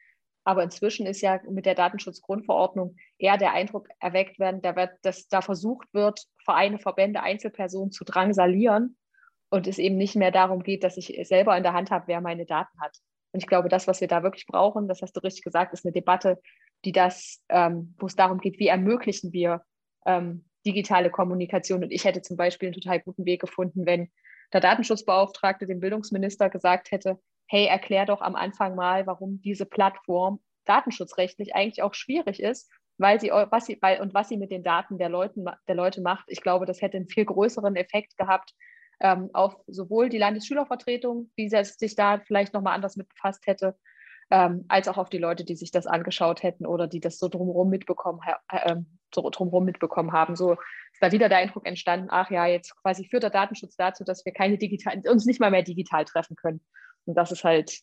Aber 0.44 0.64
inzwischen 0.64 1.06
ist 1.06 1.20
ja 1.20 1.40
mit 1.48 1.66
der 1.66 1.76
Datenschutzgrundverordnung 1.76 2.96
eher 3.18 3.38
der 3.38 3.52
Eindruck 3.52 3.88
erweckt 4.00 4.40
werden, 4.40 4.60
dass 5.02 5.28
da 5.28 5.40
versucht 5.40 5.86
wird, 5.94 6.26
Vereine, 6.44 6.78
Verbände, 6.78 7.22
Einzelpersonen 7.22 7.92
zu 7.92 8.04
drangsalieren 8.04 8.96
und 9.50 9.68
es 9.68 9.78
eben 9.78 9.96
nicht 9.96 10.16
mehr 10.16 10.32
darum 10.32 10.64
geht, 10.64 10.82
dass 10.82 10.96
ich 10.96 11.16
selber 11.28 11.56
in 11.56 11.62
der 11.62 11.74
Hand 11.74 11.92
habe, 11.92 12.08
wer 12.08 12.20
meine 12.20 12.44
Daten 12.44 12.80
hat. 12.80 12.98
Und 13.32 13.40
ich 13.40 13.46
glaube, 13.46 13.68
das, 13.68 13.86
was 13.86 14.00
wir 14.00 14.08
da 14.08 14.22
wirklich 14.22 14.46
brauchen, 14.46 14.88
das 14.88 15.00
hast 15.00 15.16
du 15.16 15.20
richtig 15.20 15.44
gesagt, 15.44 15.72
ist 15.72 15.86
eine 15.86 15.92
Debatte, 15.92 16.40
die 16.84 16.92
das, 16.92 17.42
ähm, 17.48 17.94
wo 17.98 18.06
es 18.06 18.16
darum 18.16 18.38
geht, 18.38 18.58
wie 18.58 18.66
ermöglichen 18.66 19.32
wir 19.32 19.62
ähm, 20.06 20.44
digitale 20.66 21.10
Kommunikation. 21.10 21.82
Und 21.82 21.92
ich 21.92 22.04
hätte 22.04 22.22
zum 22.22 22.36
Beispiel 22.36 22.68
einen 22.68 22.80
total 22.80 23.00
guten 23.00 23.24
Weg 23.24 23.40
gefunden, 23.40 23.86
wenn 23.86 24.10
der 24.52 24.60
Datenschutzbeauftragte 24.60 25.66
dem 25.66 25.80
Bildungsminister 25.80 26.50
gesagt 26.50 26.90
hätte, 26.90 27.18
hey, 27.48 27.66
erklär 27.66 28.06
doch 28.06 28.20
am 28.20 28.34
Anfang 28.34 28.74
mal, 28.74 29.06
warum 29.06 29.40
diese 29.42 29.66
Plattform 29.66 30.40
datenschutzrechtlich 30.64 31.54
eigentlich 31.54 31.82
auch 31.82 31.94
schwierig 31.94 32.40
ist, 32.40 32.70
weil 32.98 33.20
sie, 33.20 33.30
was 33.30 33.66
sie, 33.66 33.78
weil, 33.80 34.00
und 34.00 34.14
was 34.14 34.28
sie 34.28 34.36
mit 34.36 34.50
den 34.50 34.62
Daten 34.62 34.98
der, 34.98 35.08
Leuten, 35.08 35.44
der 35.66 35.74
Leute 35.74 36.00
macht. 36.00 36.24
Ich 36.28 36.40
glaube, 36.40 36.66
das 36.66 36.82
hätte 36.82 36.96
einen 36.96 37.08
viel 37.08 37.24
größeren 37.24 37.74
Effekt 37.76 38.16
gehabt 38.16 38.54
ähm, 39.00 39.30
auf 39.32 39.56
sowohl 39.66 40.08
die 40.08 40.18
Landesschülervertretung, 40.18 41.30
die 41.36 41.48
sich 41.48 41.96
da 41.96 42.20
vielleicht 42.20 42.54
nochmal 42.54 42.74
anders 42.74 42.96
mit 42.96 43.08
befasst 43.08 43.46
hätte, 43.46 43.76
ähm, 44.32 44.64
als 44.68 44.88
auch 44.88 44.96
auf 44.96 45.10
die 45.10 45.18
Leute, 45.18 45.44
die 45.44 45.54
sich 45.54 45.70
das 45.70 45.86
angeschaut 45.86 46.42
hätten 46.42 46.64
oder 46.64 46.86
die 46.86 47.00
das 47.00 47.18
so 47.18 47.28
drumherum 47.28 47.68
mitbekommen, 47.68 48.20
äh, 48.48 48.76
so 49.14 49.28
drumherum 49.28 49.66
mitbekommen 49.66 50.12
haben. 50.12 50.36
So 50.36 50.52
ist 50.52 51.02
da 51.02 51.12
wieder 51.12 51.28
der 51.28 51.36
Eindruck 51.36 51.66
entstanden, 51.66 52.08
ach 52.10 52.30
ja, 52.30 52.46
jetzt 52.46 52.74
quasi 52.80 53.04
führt 53.04 53.24
der 53.24 53.30
Datenschutz 53.30 53.76
dazu, 53.76 54.04
dass 54.04 54.24
wir 54.24 54.32
keine 54.32 54.56
digital, 54.56 55.02
uns 55.06 55.26
nicht 55.26 55.38
mal 55.38 55.50
mehr 55.50 55.62
digital 55.62 56.06
treffen 56.06 56.34
können. 56.34 56.62
Und 57.04 57.14
das 57.14 57.30
ist 57.30 57.44
halt 57.44 57.78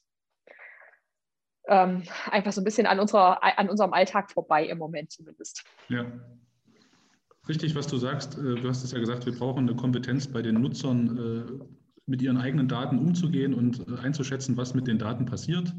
ähm, 1.67 2.01
einfach 2.31 2.51
so 2.51 2.61
ein 2.61 2.63
bisschen 2.63 2.87
an, 2.87 2.99
unserer, 2.99 3.43
an 3.43 3.69
unserem 3.69 3.93
Alltag 3.93 4.31
vorbei 4.31 4.65
im 4.65 4.79
Moment 4.79 5.11
zumindest. 5.11 5.63
Ja. 5.87 6.11
Richtig, 7.47 7.75
was 7.75 7.85
du 7.85 7.97
sagst. 7.97 8.39
Äh, 8.39 8.55
du 8.55 8.67
hast 8.67 8.83
es 8.83 8.91
ja 8.91 8.97
gesagt, 8.97 9.27
wir 9.27 9.37
brauchen 9.37 9.69
eine 9.69 9.75
Kompetenz 9.75 10.27
bei 10.27 10.41
den 10.41 10.55
Nutzern, 10.55 11.59
äh, 11.61 11.65
mit 12.07 12.23
ihren 12.23 12.37
eigenen 12.37 12.67
Daten 12.67 12.97
umzugehen 12.97 13.53
und 13.53 13.87
äh, 13.87 13.99
einzuschätzen, 13.99 14.57
was 14.57 14.73
mit 14.73 14.87
den 14.87 14.97
Daten 14.97 15.27
passiert. 15.27 15.71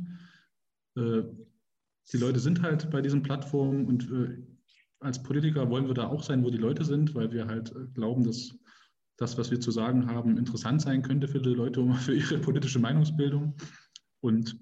Die 0.96 2.16
Leute 2.16 2.40
sind 2.40 2.62
halt 2.62 2.90
bei 2.90 3.00
diesen 3.00 3.22
Plattformen 3.22 3.86
und 3.86 4.08
als 5.00 5.22
Politiker 5.22 5.68
wollen 5.70 5.86
wir 5.86 5.94
da 5.94 6.08
auch 6.08 6.22
sein, 6.22 6.44
wo 6.44 6.50
die 6.50 6.58
Leute 6.58 6.84
sind, 6.84 7.14
weil 7.14 7.32
wir 7.32 7.46
halt 7.46 7.74
glauben, 7.94 8.24
dass 8.24 8.58
das, 9.16 9.36
was 9.36 9.50
wir 9.50 9.60
zu 9.60 9.70
sagen 9.70 10.06
haben, 10.06 10.38
interessant 10.38 10.82
sein 10.82 11.02
könnte 11.02 11.28
für 11.28 11.40
die 11.40 11.50
Leute, 11.50 11.86
für 11.94 12.14
ihre 12.14 12.38
politische 12.38 12.78
Meinungsbildung. 12.78 13.54
Und 14.20 14.58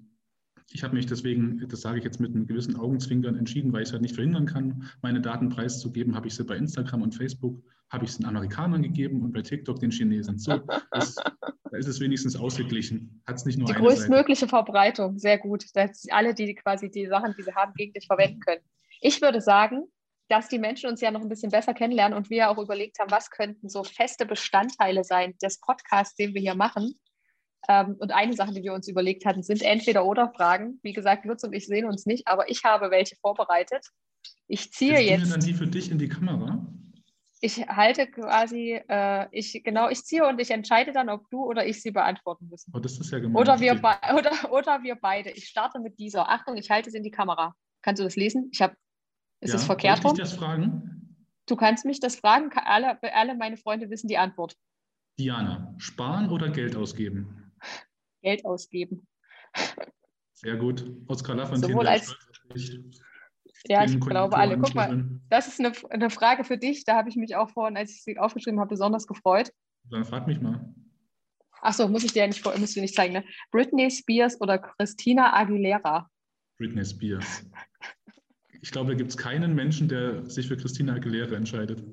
ich 0.71 0.83
habe 0.83 0.95
mich 0.95 1.07
deswegen, 1.07 1.65
das 1.67 1.81
sage 1.81 1.97
ich 1.97 2.03
jetzt 2.03 2.19
mit 2.19 2.35
einem 2.35 2.45
gewissen 2.45 2.75
Augenzwinkern, 2.75 3.35
entschieden, 3.35 3.73
weil 3.73 3.81
ich 3.81 3.89
es 3.89 3.93
halt 3.93 4.03
nicht 4.03 4.15
verhindern 4.15 4.45
kann, 4.45 4.83
meine 5.01 5.21
Daten 5.21 5.49
preiszugeben, 5.49 6.15
habe 6.15 6.27
ich 6.27 6.35
sie 6.35 6.43
bei 6.43 6.57
Instagram 6.57 7.01
und 7.01 7.15
Facebook, 7.15 7.63
habe 7.89 8.05
ich 8.05 8.11
es 8.11 8.17
den 8.17 8.27
Amerikanern 8.27 8.83
gegeben 8.83 9.23
und 9.23 9.31
bei 9.31 9.41
TikTok 9.41 9.79
den 9.79 9.91
Chinesen. 9.91 10.37
So, 10.37 10.61
das, 10.91 11.15
da 11.71 11.77
ist 11.77 11.87
es 11.87 11.99
wenigstens 11.99 12.35
ausgeglichen. 12.35 13.21
Hat 13.27 13.37
es 13.37 13.45
nicht 13.45 13.57
nur 13.57 13.67
Die 13.67 13.73
größtmögliche 13.73 14.41
Seite. 14.41 14.49
Verbreitung, 14.49 15.17
sehr 15.17 15.37
gut. 15.37 15.65
Dass 15.73 16.05
alle, 16.09 16.33
die 16.33 16.55
quasi 16.55 16.89
die 16.89 17.07
Sachen, 17.07 17.35
die 17.37 17.43
sie 17.43 17.53
haben, 17.53 17.73
gegen 17.75 17.93
dich 17.93 18.07
verwenden 18.07 18.39
können. 18.39 18.61
Ich 19.01 19.21
würde 19.21 19.41
sagen, 19.41 19.83
dass 20.29 20.47
die 20.47 20.59
Menschen 20.59 20.89
uns 20.89 21.01
ja 21.01 21.11
noch 21.11 21.21
ein 21.21 21.29
bisschen 21.29 21.51
besser 21.51 21.73
kennenlernen 21.73 22.17
und 22.17 22.29
wir 22.29 22.49
auch 22.49 22.57
überlegt 22.57 22.99
haben, 22.99 23.11
was 23.11 23.29
könnten 23.31 23.67
so 23.67 23.83
feste 23.83 24.25
Bestandteile 24.25 25.03
sein 25.03 25.35
des 25.41 25.59
Podcasts, 25.59 26.15
den 26.15 26.33
wir 26.33 26.41
hier 26.41 26.55
machen. 26.55 26.99
Ähm, 27.67 27.95
und 27.99 28.11
eine 28.11 28.33
Sache, 28.33 28.53
die 28.53 28.63
wir 28.63 28.73
uns 28.73 28.87
überlegt 28.87 29.25
hatten, 29.25 29.43
sind 29.43 29.61
Entweder-Oder-Fragen. 29.61 30.79
Wie 30.83 30.93
gesagt, 30.93 31.25
Lutz 31.25 31.43
und 31.43 31.53
ich 31.53 31.65
sehen 31.65 31.85
uns 31.85 32.05
nicht, 32.05 32.27
aber 32.27 32.49
ich 32.49 32.63
habe 32.63 32.91
welche 32.91 33.15
vorbereitet. 33.17 33.85
Ich 34.47 34.71
ziehe 34.71 34.99
jetzt. 34.99 35.21
jetzt 35.21 35.31
dann 35.31 35.39
die 35.41 35.53
für 35.53 35.67
dich 35.67 35.91
in 35.91 35.97
die 35.97 36.07
Kamera? 36.07 36.65
Ich 37.41 37.65
halte 37.67 38.07
quasi, 38.07 38.81
äh, 38.87 39.27
ich 39.31 39.63
genau, 39.63 39.87
ich 39.89 40.03
ziehe 40.03 40.27
und 40.27 40.39
ich 40.39 40.51
entscheide 40.51 40.91
dann, 40.91 41.09
ob 41.09 41.29
du 41.29 41.45
oder 41.45 41.65
ich 41.65 41.81
sie 41.81 41.91
beantworten 41.91 42.49
müssen. 42.49 42.71
Oh, 42.75 42.79
das 42.79 42.99
ist 42.99 43.11
ja 43.11 43.19
gemein. 43.19 43.41
Oder 43.41 43.59
wir, 43.59 43.73
oder, 43.73 44.51
oder 44.51 44.83
wir 44.83 44.95
beide. 44.95 45.31
Ich 45.31 45.47
starte 45.47 45.79
mit 45.79 45.97
dieser. 45.99 46.29
Achtung, 46.29 46.57
ich 46.57 46.69
halte 46.69 46.89
es 46.89 46.95
in 46.95 47.03
die 47.03 47.11
Kamera. 47.11 47.55
Kannst 47.81 48.01
du 48.01 48.03
das 48.03 48.17
lesen? 48.17 48.49
Ich 48.51 48.61
habe 48.61 48.75
ist 49.41 49.51
ja, 49.51 49.55
es 49.55 49.63
verkehrt 49.63 50.03
rum? 50.03 50.15
das 50.17 50.33
fragen? 50.33 51.15
Du 51.45 51.55
kannst 51.55 51.85
mich 51.85 51.99
das 51.99 52.17
fragen. 52.17 52.51
Alle, 52.55 53.01
alle 53.13 53.35
meine 53.35 53.57
Freunde 53.57 53.89
wissen 53.89 54.07
die 54.07 54.17
Antwort. 54.17 54.55
Diana, 55.17 55.73
sparen 55.77 56.29
oder 56.29 56.49
Geld 56.49 56.75
ausgeben? 56.75 57.53
Geld 58.21 58.45
ausgeben. 58.45 59.07
Sehr 60.33 60.57
gut. 60.57 60.85
Oskar 61.07 61.35
Lafontaine. 61.35 61.73
Sowohl 61.73 61.87
als, 61.87 62.15
ja, 63.67 63.83
ich 63.83 63.99
glaube 63.99 64.37
alle. 64.37 64.57
Guck 64.57 64.75
mal, 64.75 65.05
das 65.29 65.47
ist 65.47 65.59
eine, 65.59 65.71
eine 65.89 66.09
Frage 66.09 66.43
für 66.43 66.57
dich. 66.57 66.85
Da 66.85 66.95
habe 66.95 67.09
ich 67.09 67.15
mich 67.15 67.35
auch 67.35 67.49
vorhin, 67.49 67.77
als 67.77 67.91
ich 67.91 68.03
sie 68.03 68.17
aufgeschrieben 68.17 68.59
habe, 68.59 68.69
besonders 68.69 69.07
gefreut. 69.07 69.51
Dann 69.89 70.05
frag 70.05 70.27
mich 70.27 70.39
mal. 70.39 70.73
Achso, 71.61 71.87
muss 71.87 72.03
ich 72.03 72.13
dir 72.13 72.21
ja 72.21 72.27
nicht, 72.27 72.43
musst 72.57 72.75
du 72.75 72.81
nicht 72.81 72.95
zeigen. 72.95 73.13
Ne? 73.13 73.23
Britney 73.51 73.91
Spears 73.91 74.39
oder 74.39 74.59
Christina 74.59 75.33
Aguilera? 75.33 76.09
Britney 76.57 76.85
Spears. 76.85 77.45
Ich 78.61 78.71
glaube, 78.71 78.91
da 78.91 78.97
gibt 78.97 79.09
es 79.09 79.17
keinen 79.17 79.55
Menschen, 79.55 79.87
der 79.87 80.29
sich 80.29 80.47
für 80.47 80.57
Christina 80.57 80.93
Aguilera 80.93 81.35
entscheidet. 81.35 81.83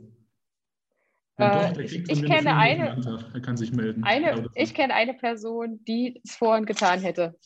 Äh, 1.37 1.72
doch, 1.72 1.79
ich, 1.79 2.09
ich 2.09 2.24
kenne 2.24 2.57
eine. 2.57 3.24
Er 3.35 3.40
kann 3.40 3.57
sich 3.57 3.72
melden. 3.72 4.05
Eine, 4.05 4.48
ich 4.55 4.72
kenne 4.72 4.94
eine 4.94 5.14
Person, 5.14 5.85
die 5.85 6.20
es 6.24 6.35
vorhin 6.35 6.64
getan 6.64 7.00
hätte. 7.00 7.38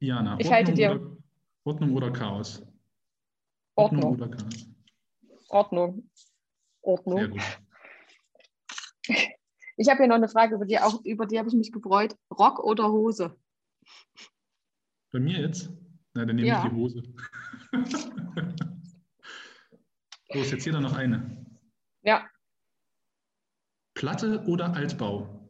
Jana, 0.00 0.36
ich 0.38 0.46
Ordnung 0.46 0.52
halte 0.52 0.72
dir. 0.74 1.16
Ordnung 1.64 1.94
oder 1.94 2.10
Chaos? 2.10 2.66
Ordnung. 3.74 4.04
Ordnung 4.04 4.14
oder 4.14 4.28
Chaos? 4.36 4.68
Ordnung. 5.48 6.10
Ordnung. 6.82 7.18
Sehr 7.18 7.28
gut. 7.28 7.42
Ich 9.78 9.88
habe 9.88 9.98
hier 9.98 10.06
noch 10.06 10.16
eine 10.16 10.28
Frage, 10.28 10.54
über 10.54 10.66
die, 10.66 10.78
auch, 10.78 11.02
über 11.02 11.26
die 11.26 11.38
habe 11.38 11.48
ich 11.48 11.54
mich 11.54 11.72
gefreut. 11.72 12.14
Rock 12.30 12.58
oder 12.60 12.92
Hose? 12.92 13.34
Bei 15.10 15.18
mir 15.18 15.40
jetzt? 15.40 15.70
Na, 16.12 16.26
dann 16.26 16.36
nehme 16.36 16.46
ja. 16.46 16.62
ich 16.62 16.70
die 16.70 16.76
Hose. 16.76 17.02
Los, 20.34 20.50
jetzt 20.50 20.64
hier 20.64 20.78
noch 20.78 20.94
eine. 20.94 21.46
Ja. 22.02 22.28
Platte 23.94 24.44
oder 24.46 24.74
Altbau? 24.74 25.48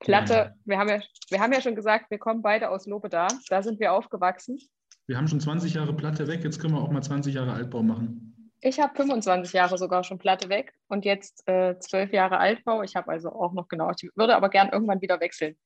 Platte, 0.00 0.56
wir 0.64 0.78
haben, 0.78 0.88
ja, 0.88 1.00
wir 1.30 1.40
haben 1.40 1.52
ja 1.52 1.60
schon 1.60 1.76
gesagt, 1.76 2.10
wir 2.10 2.18
kommen 2.18 2.42
beide 2.42 2.68
aus 2.68 2.86
Lobeda. 2.86 3.28
Da 3.48 3.62
sind 3.62 3.78
wir 3.80 3.92
aufgewachsen. 3.92 4.58
Wir 5.06 5.16
haben 5.16 5.28
schon 5.28 5.40
20 5.40 5.74
Jahre 5.74 5.94
Platte 5.94 6.26
weg, 6.26 6.42
jetzt 6.42 6.60
können 6.60 6.74
wir 6.74 6.80
auch 6.80 6.90
mal 6.90 7.02
20 7.02 7.34
Jahre 7.34 7.52
Altbau 7.52 7.82
machen. 7.82 8.50
Ich 8.60 8.80
habe 8.80 8.96
25 8.96 9.52
Jahre 9.52 9.78
sogar 9.78 10.02
schon 10.02 10.18
Platte 10.18 10.48
weg 10.48 10.72
und 10.88 11.04
jetzt 11.04 11.46
äh, 11.46 11.78
12 11.78 12.12
Jahre 12.12 12.38
Altbau. 12.38 12.82
Ich 12.82 12.96
habe 12.96 13.12
also 13.12 13.30
auch 13.30 13.52
noch 13.52 13.68
genau, 13.68 13.90
ich 13.90 14.10
würde 14.16 14.34
aber 14.34 14.48
gern 14.48 14.70
irgendwann 14.72 15.00
wieder 15.00 15.20
wechseln. 15.20 15.56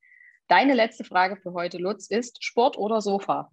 Deine 0.48 0.74
letzte 0.74 1.04
Frage 1.04 1.36
für 1.36 1.52
heute, 1.52 1.78
Lutz, 1.78 2.08
ist 2.08 2.44
Sport 2.44 2.76
oder 2.76 3.00
Sofa? 3.00 3.50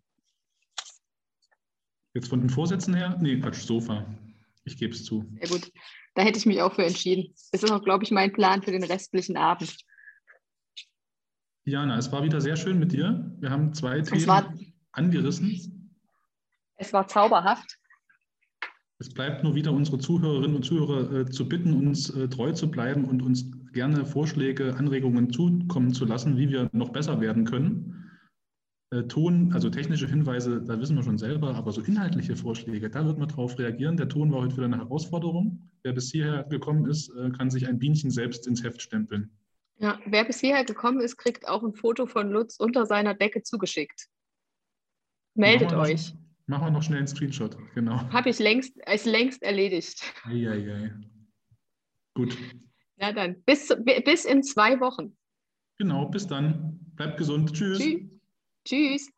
Jetzt 2.14 2.28
von 2.28 2.42
den 2.42 2.50
Vorsätzen 2.50 2.96
her? 2.96 3.16
Nee, 3.22 3.40
Quatsch, 3.40 3.62
Sofa. 3.62 4.06
Ich 4.66 4.78
gebe 4.78 4.94
es 4.94 5.06
zu. 5.06 5.24
Sehr 5.40 5.50
gut. 5.50 5.72
Da 6.16 6.24
hätte 6.24 6.40
ich 6.40 6.48
mich 6.48 6.62
auch 6.62 6.74
für 6.74 6.84
entschieden. 6.84 7.34
Das 7.52 7.64
ist 7.64 7.72
auch, 7.72 7.84
glaube 7.84 8.04
ich, 8.04 8.12
mein 8.12 8.34
Plan 8.34 8.64
für 8.64 8.72
den 8.72 8.84
restlichen 8.84 9.38
Abend. 9.38 9.78
Jana, 11.64 11.98
es 11.98 12.12
war 12.12 12.24
wieder 12.24 12.42
sehr 12.42 12.56
schön 12.56 12.80
mit 12.80 12.92
dir. 12.92 13.32
Wir 13.40 13.52
haben 13.52 13.74
zwei 13.74 14.00
es 14.00 14.10
Themen 14.10 14.26
war, 14.26 14.54
angerissen. 14.92 15.77
Es 16.78 16.94
war 16.94 17.08
zauberhaft. 17.08 17.78
Es 19.00 19.10
bleibt 19.10 19.44
nur 19.44 19.54
wieder 19.54 19.72
unsere 19.72 20.00
Zuhörerinnen 20.00 20.56
und 20.56 20.64
Zuhörer 20.64 21.12
äh, 21.12 21.26
zu 21.30 21.48
bitten, 21.48 21.74
uns 21.74 22.10
äh, 22.10 22.28
treu 22.30 22.52
zu 22.54 22.72
bleiben 22.72 23.06
und 23.06 23.22
uns 23.22 23.52
gerne 23.74 24.06
Vorschläge, 24.06 24.76
Anregungen 24.76 25.32
zukommen 25.32 25.94
zu 25.94 26.06
lassen, 26.06 26.38
wie 26.38 26.50
wir 26.50 26.70
noch 26.72 26.90
besser 26.90 27.22
werden 27.22 27.46
können. 27.46 27.98
Äh, 28.92 29.04
Ton, 29.04 29.54
also 29.54 29.70
technische 29.70 30.08
Hinweise, 30.08 30.64
da 30.64 30.80
wissen 30.80 30.96
wir 30.96 31.04
schon 31.04 31.18
selber, 31.18 31.54
aber 31.56 31.72
so 31.72 31.82
inhaltliche 31.82 32.36
Vorschläge, 32.36 32.90
da 32.90 33.06
wird 33.06 33.20
man 33.20 33.28
drauf 33.28 33.60
reagieren. 33.60 33.98
Der 33.98 34.10
Ton 34.10 34.32
war 34.32 34.42
heute 34.42 34.56
wieder 34.56 34.66
eine 34.66 34.78
Herausforderung. 34.78 35.70
Wer 35.84 35.94
bis 35.94 36.12
hierher 36.12 36.46
gekommen 36.46 36.90
ist, 36.90 37.10
äh, 37.10 37.30
kann 37.32 37.52
sich 37.52 37.68
ein 37.68 37.78
Bienchen 37.78 38.10
selbst 38.10 38.48
ins 38.48 38.64
Heft 38.64 38.82
stempeln. 38.82 39.30
Ja, 39.80 40.00
wer 40.06 40.26
bis 40.26 40.40
hierher 40.40 40.64
gekommen 40.64 41.02
ist, 41.02 41.18
kriegt 41.18 41.48
auch 41.48 41.62
ein 41.62 41.74
Foto 41.74 42.08
von 42.08 42.32
Lutz 42.32 42.58
unter 42.58 42.88
seiner 42.88 43.14
Decke 43.14 43.44
zugeschickt. 43.44 44.08
Meldet 45.36 45.72
euch. 45.74 46.16
Machen 46.50 46.68
wir 46.68 46.72
noch 46.72 46.82
schnell 46.82 47.00
einen 47.00 47.08
Screenshot, 47.08 47.58
genau. 47.76 48.10
Habe 48.10 48.30
ich 48.30 48.40
längst, 48.40 48.78
ist 48.78 49.06
längst 49.06 49.44
erledigt. 49.44 50.02
Eieiei. 50.24 50.94
Gut. 52.14 52.38
Na 52.96 53.12
dann, 53.12 53.44
bis, 53.44 53.68
bis 54.06 54.24
in 54.24 54.42
zwei 54.44 54.80
Wochen. 54.80 55.18
Genau, 55.78 56.06
bis 56.06 56.26
dann. 56.26 56.80
Bleibt 56.96 57.18
gesund. 57.18 57.52
Tschüss. 57.52 57.80
Tschüss. 57.80 58.02
Tschüss. 58.66 59.12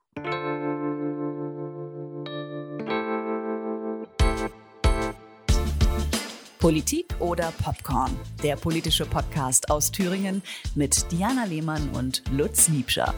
Politik 6.58 7.06
oder 7.20 7.54
Popcorn? 7.64 8.12
Der 8.44 8.56
politische 8.56 9.06
Podcast 9.06 9.70
aus 9.70 9.92
Thüringen 9.92 10.42
mit 10.74 11.12
Diana 11.12 11.46
Lehmann 11.46 11.90
und 11.92 12.24
Lutz 12.32 12.68
Liebscher. 12.70 13.14